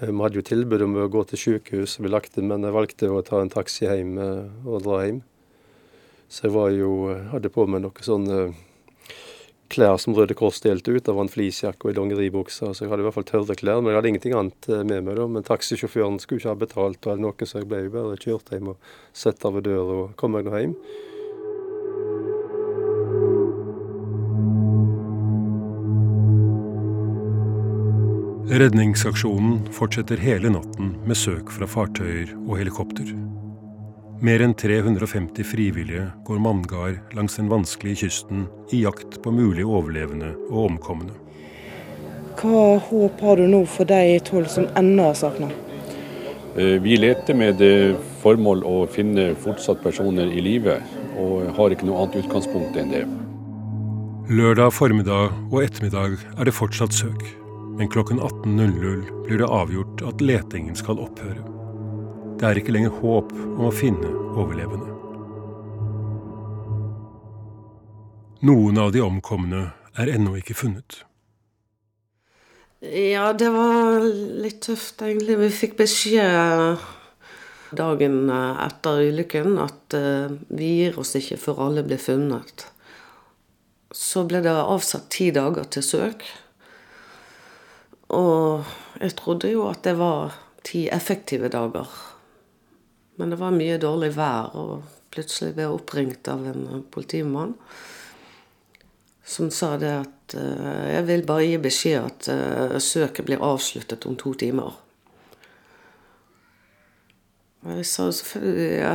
[0.00, 3.20] Vi hadde jo tilbud om å gå til sykehus, vi lagte, men jeg valgte å
[3.26, 5.20] ta en taxi hjem og dra hjem.
[6.28, 6.90] Så jeg var jo,
[7.30, 8.38] hadde på meg noe sånne
[9.74, 11.02] klær som Røde Kors delte ut.
[11.04, 13.82] Det var en fleecejakke og ei dongeribukse, så jeg hadde i hvert fall tørre klær.
[13.82, 15.26] Men jeg hadde ingenting annet med meg, da.
[15.30, 18.74] Men taxisjåføren skulle ikke ha betalt eller noe, så jeg ble jo bare kjørt hjem
[18.74, 20.78] og satt ved døra og kom meg nå hjem.
[28.54, 33.08] Redningsaksjonen fortsetter hele natten med søk fra fartøyer og helikopter.
[34.22, 40.30] Mer enn 350 frivillige går manngard langs den vanskelige kysten i jakt på mulige overlevende
[40.50, 41.16] og omkomne.
[42.38, 45.48] Hva håp har du nå for de tolv som ennå er savna?
[46.54, 50.78] Eh, vi leter med det formål å finne fortsatt personer i live,
[51.18, 53.04] og har ikke noe annet utgangspunkt enn det.
[54.30, 57.26] Lørdag formiddag og ettermiddag er det fortsatt søk,
[57.78, 61.53] men klokken 18.00 blir det avgjort at letingen skal opphøre.
[62.34, 64.90] Det er ikke lenger håp om å finne overlevende.
[68.44, 71.04] Noen av de omkomne er ennå ikke funnet.
[72.84, 75.38] Ja, det var litt tøft, egentlig.
[75.40, 76.82] Vi fikk beskjed
[77.74, 82.66] dagen etter ulykken at uh, vi gir oss ikke før alle blir funnet.
[83.94, 86.26] Så ble det avsatt ti dager til søk.
[88.12, 88.66] Og
[89.00, 91.88] jeg trodde jo at det var ti effektive dager.
[93.16, 97.54] Men det var mye dårlig vær, og plutselig ble jeg oppringt av en politimann
[99.24, 104.04] som sa det at uh, jeg vil bare gi beskjed at uh, søket blir avsluttet
[104.08, 104.74] om to timer.
[107.64, 108.92] Og jeg sa selvfølgelig ja,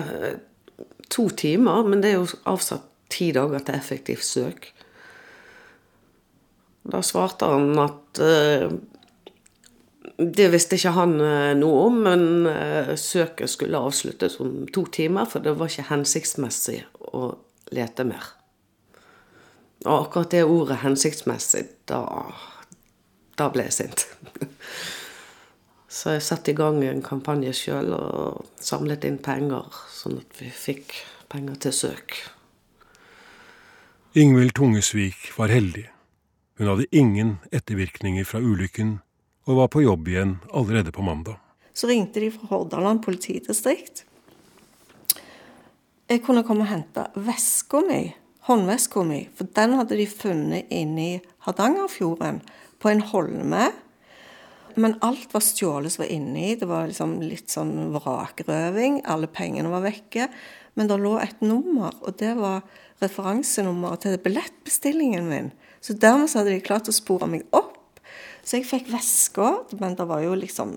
[1.09, 4.69] to timer, men det er jo avsatt ti dager til effektivt søk.
[6.89, 8.69] Da svarte han at uh,
[10.19, 15.29] det visste ikke han eh, noe om, men eh, søket skulle avsluttes om to timer,
[15.29, 16.81] for det var ikke hensiktsmessig
[17.15, 17.29] å
[17.71, 18.33] lete mer.
[19.85, 22.03] Og akkurat det ordet 'hensiktsmessig', da,
[23.39, 24.07] da ble jeg sint.
[25.89, 30.51] Så jeg satte i gang en kampanje sjøl og samlet inn penger, sånn at vi
[30.51, 30.93] fikk
[31.31, 32.19] penger til søk.
[34.19, 35.87] Ingvild Tungesvik var heldig.
[36.59, 38.99] Hun hadde ingen ettervirkninger fra ulykken
[39.47, 41.39] og var på jobb igjen allerede på mandag.
[41.73, 44.03] Så ringte de fra Hordaland politidistrikt.
[46.09, 48.01] Jeg kunne komme og hente veska mi,
[48.49, 52.41] håndveska mi, for den hadde de funnet inne i Hardangerfjorden,
[52.79, 53.67] på en holme.
[54.79, 56.53] Men alt var stjålet som var inni.
[56.55, 59.01] Det var liksom litt sånn vrakrøving.
[59.11, 60.29] Alle pengene var vekke.
[60.79, 62.63] Men det lå et nummer, og det var
[63.03, 65.51] referansenummeret til billettbestillingen min.
[65.83, 67.78] Så dermed så hadde de klart å spore meg opp
[68.49, 70.73] så jeg fikk veska, men det var jo liksom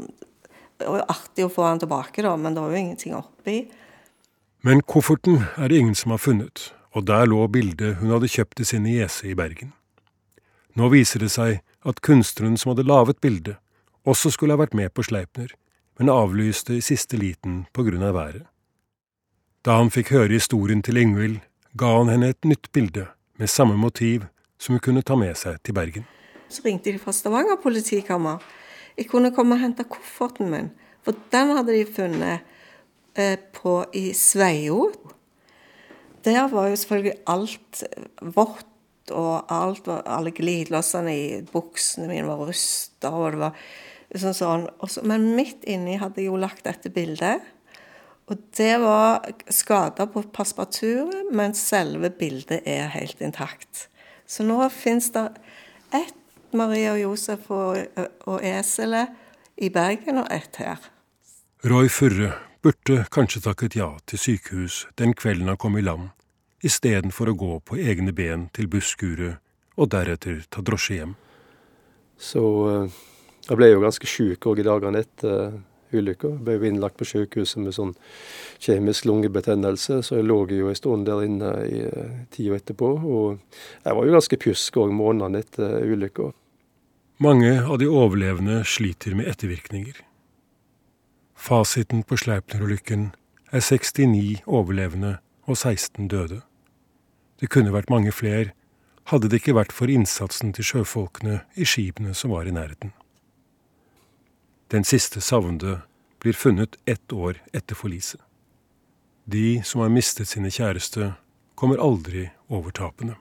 [0.76, 3.68] Det var jo artig å få den tilbake, da, men det var jo ingenting oppi.
[4.66, 8.56] Men kofferten er det ingen som har funnet, og der lå bildet hun hadde kjøpt
[8.58, 9.70] til sin niese i Bergen.
[10.74, 13.60] Nå viser det seg at kunstneren som hadde laget bildet,
[14.02, 15.52] også skulle ha vært med på Sleipner,
[16.00, 18.48] men avlyste i siste liten på grunn av været.
[19.62, 21.38] Da han fikk høre historien til Ingvild,
[21.78, 23.06] ga han henne et nytt bilde
[23.38, 24.26] med samme motiv
[24.58, 26.08] som hun kunne ta med seg til Bergen.
[26.52, 28.42] Så ringte de fra Stavanger politikammer.
[28.98, 30.68] Jeg kunne komme og hente kofferten min,
[31.02, 32.42] for den hadde de funnet
[33.16, 34.90] eh, på, i Sveio.
[36.26, 37.82] Der var jo selvfølgelig alt
[38.36, 38.68] vått,
[39.10, 43.56] og alt var, alle glidelåsene i buksene mine var rusta, og det var
[44.22, 44.68] sånn sånn.
[44.84, 47.42] Også, men midt inni hadde jeg jo lagt dette bildet.
[48.30, 53.88] Og det var skader på passeparturet, men selve bildet er helt intakt.
[54.28, 55.26] Så nå fins det
[55.92, 56.21] ett
[56.54, 57.78] Maria og Josef og,
[58.26, 59.12] og eselet
[59.56, 60.80] i Bergen og ett her.
[61.64, 62.32] Roy Furre
[62.62, 66.10] burde kanskje takket ja til sykehus den kvelden han kom i land,
[66.62, 69.38] istedenfor å gå på egne ben til busskuret
[69.76, 71.14] og deretter ta drosje hjem.
[72.22, 72.96] Så eh,
[73.48, 75.60] jeg ble jo ganske sjuk òg i dagene etter uh,
[75.92, 76.28] ulykka.
[76.44, 77.90] Ble jo innlagt på sykehuset med sånn
[78.62, 82.92] kjemisk lungebetennelse, så jeg lå jo en stund der inne i uh, tida etterpå.
[83.02, 86.30] Og jeg var jo ganske pjusk òg månedene etter ulykka.
[87.18, 89.98] Mange av de overlevende sliter med ettervirkninger.
[91.36, 93.10] Fasiten på Sleipner-ulykken
[93.52, 96.40] er 69 overlevende og 16 døde.
[97.40, 98.54] Det kunne vært mange flere,
[99.10, 102.94] hadde det ikke vært for innsatsen til sjøfolkene i skipene som var i nærheten.
[104.72, 105.82] Den siste savnede
[106.22, 108.20] blir funnet ett år etter forliset.
[109.26, 111.12] De som har mistet sine kjæreste,
[111.54, 113.18] kommer aldri over tapene.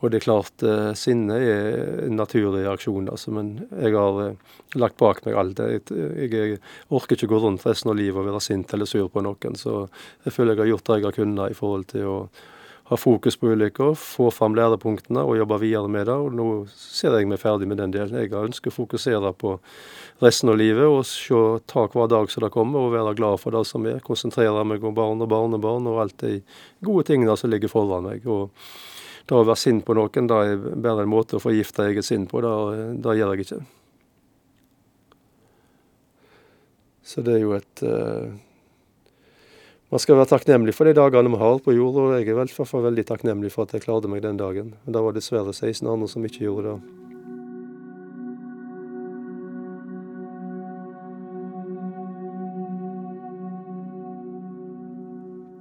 [0.00, 4.54] Og det er klart, eh, sinne er en naturlig reaksjon, altså, men jeg har eh,
[4.80, 5.66] lagt bak meg alt det.
[5.90, 9.24] Jeg, jeg, orker ikke gå rundt resten av livet og være sint eller sur på
[9.24, 9.82] noen, så
[10.24, 12.16] jeg føler jeg har gjort det jeg har kunnet i forhold til å
[12.90, 16.16] ha fokus på ulykker, få fram lærepunktene og jobbe videre med det.
[16.16, 18.16] Og nå ser jeg meg ferdig med den delen.
[18.18, 19.52] Jeg ønsker å fokusere på
[20.24, 21.38] resten av livet og se,
[21.70, 24.00] ta hver dag som det kommer, og være glad for det som er.
[24.02, 26.40] Konsentrere meg om barn og barnebarn og alt de
[26.82, 28.26] gode tingene som ligger foran meg.
[28.26, 28.50] og
[29.30, 32.26] det å være sint på noen, det er bare en måte å forgifte eget sinn
[32.30, 32.42] på.
[32.42, 32.54] Det,
[33.04, 33.58] det gjør jeg ikke.
[37.06, 38.30] Så det er jo et uh,
[39.90, 42.38] Man skal være takknemlig for de dagene vi har på jord, og jeg er i
[42.38, 44.74] hvert veldig takknemlig for at jeg klarte meg den dagen.
[44.84, 46.80] Men det var dessverre 16 andre som ikke gjorde det.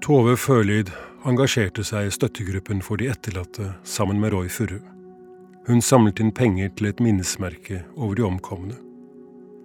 [0.06, 0.90] Tove Førlid
[1.28, 4.80] engasjerte seg i støttegruppen for de etterlatte sammen med Roy Furre.
[5.68, 8.78] Hun samlet inn penger til et minnesmerke over de omkomne.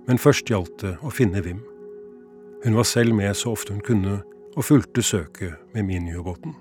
[0.09, 1.63] Men først gjaldt det å finne Vim.
[2.65, 4.23] Hun var selv med så ofte hun kunne,
[4.55, 6.55] og fulgte søket med miniubåten.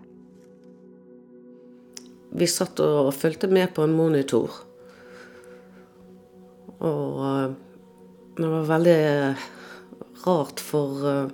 [2.34, 4.50] Vi satt og fulgte med på en monitor.
[6.82, 7.54] Og eh,
[8.40, 8.98] det var veldig
[10.26, 11.34] rart, for eh,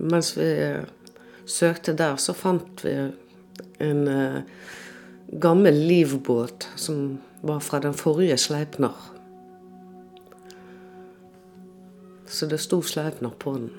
[0.00, 0.50] mens vi
[1.46, 2.94] søkte der, så fant vi
[3.82, 4.42] en uh,
[5.40, 8.94] gammel livbåt som var fra den forrige Sleipner.
[12.26, 13.70] Så det sto Sleipner på den.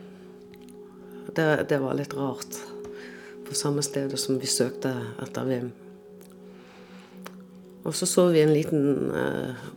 [1.35, 2.61] Det, det, var litt rart.
[3.47, 4.93] På samme sted som vi søkte
[5.23, 5.71] etter Vim.
[7.87, 9.67] Og så så vi en liten eh,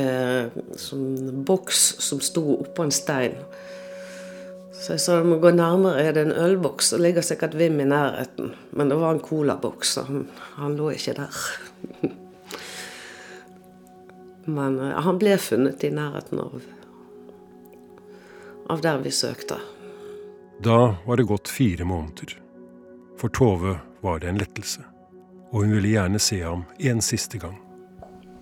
[0.00, 3.36] eh, sånn boks som sto oppå en stein.
[4.76, 7.80] Så jeg sa jeg må gå nærmere, er det en ølboks, Det ligger sikkert Vim
[7.80, 8.52] i nærheten.
[8.70, 11.38] Men det var en colaboks, så han, han, lå ikke der.
[14.56, 16.60] Men uh, han ble funnet i nærheten av,
[18.68, 19.58] av der vi søkte.
[20.62, 22.36] Da var det gått fire måneder.
[23.16, 24.84] For Tove var det en lettelse.
[25.50, 27.56] Og hun ville gjerne se ham en siste gang.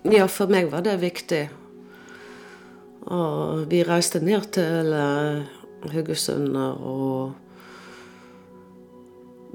[0.03, 1.45] Ja, for meg var det viktig.
[3.05, 6.79] Og vi reiste ned til uh, Haugesunder.
[6.81, 7.33] Og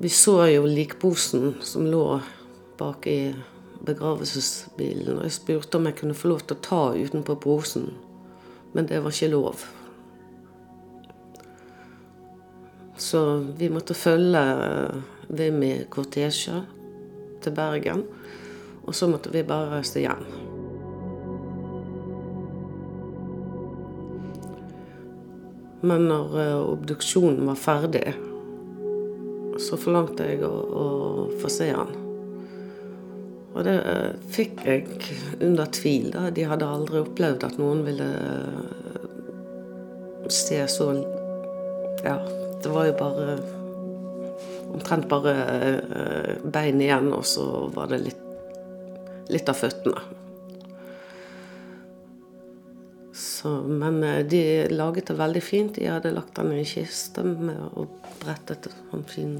[0.00, 2.20] vi så jo likposen som lå
[2.80, 3.34] bak i
[3.86, 5.18] begravelsesbilen.
[5.18, 7.90] Og jeg spurte om jeg kunne få lov til å ta utenpå posen,
[8.72, 9.64] men det var ikke lov.
[13.00, 13.20] Så
[13.56, 14.42] vi måtte følge
[15.30, 16.58] Vim i kortesje
[17.40, 18.02] til Bergen.
[18.84, 20.49] Og så måtte vi bare reise hjem.
[25.80, 28.12] Men når uh, obduksjonen var ferdig,
[29.60, 30.84] så forlangte jeg å, å
[31.40, 31.92] få se han.
[33.50, 34.84] Og det uh, fikk jeg
[35.40, 36.10] under tvil.
[36.12, 36.28] Da.
[36.36, 38.60] De hadde aldri opplevd at noen ville uh,
[40.30, 40.92] se så
[42.04, 42.20] Ja,
[42.62, 43.40] det var jo bare
[44.70, 45.32] Omtrent bare
[46.54, 47.42] bein igjen, og så
[47.74, 48.20] var det litt,
[49.34, 49.98] litt av føttene.
[53.40, 55.74] Så, men eh, de laget det veldig fint.
[55.74, 57.88] De hadde lagt den i en kiste med og
[58.20, 59.38] brettet sånn fin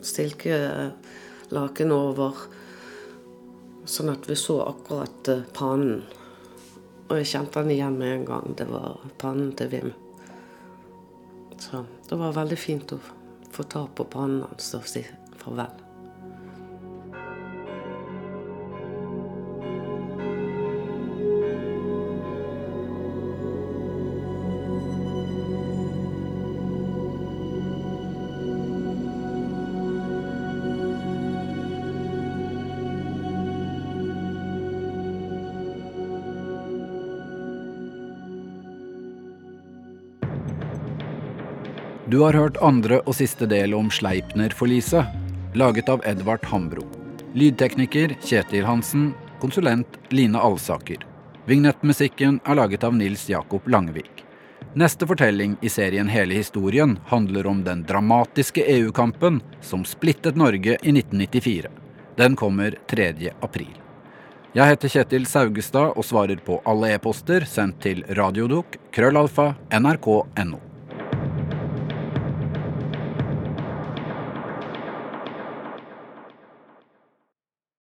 [0.00, 2.32] stilkelaken over.
[3.84, 6.00] Sånn at vi så akkurat eh, pannen.
[7.10, 8.56] Og jeg kjente den igjen med en gang.
[8.56, 9.92] Det var pannen til Vim.
[11.60, 13.02] Så det var veldig fint å
[13.52, 15.04] få ta på pannen hans og si
[15.42, 15.91] farvel.
[42.12, 45.14] Du har hørt andre og siste del om Sleipner-forliset,
[45.56, 46.82] laget av Edvard Hambro.
[47.32, 49.06] Lydtekniker Kjetil Hansen,
[49.40, 51.06] konsulent Line Alsaker.
[51.48, 54.26] Vignettmusikken er laget av Nils Jakob Langvik.
[54.76, 60.92] Neste fortelling i serien Hele historien handler om den dramatiske EU-kampen som splittet Norge i
[60.92, 61.70] 1994.
[62.20, 63.30] Den kommer 3.
[63.40, 63.72] april.
[64.52, 70.60] Jeg heter Kjetil Saugestad og svarer på alle e-poster sendt til radiodok krøllalfa nrk.no.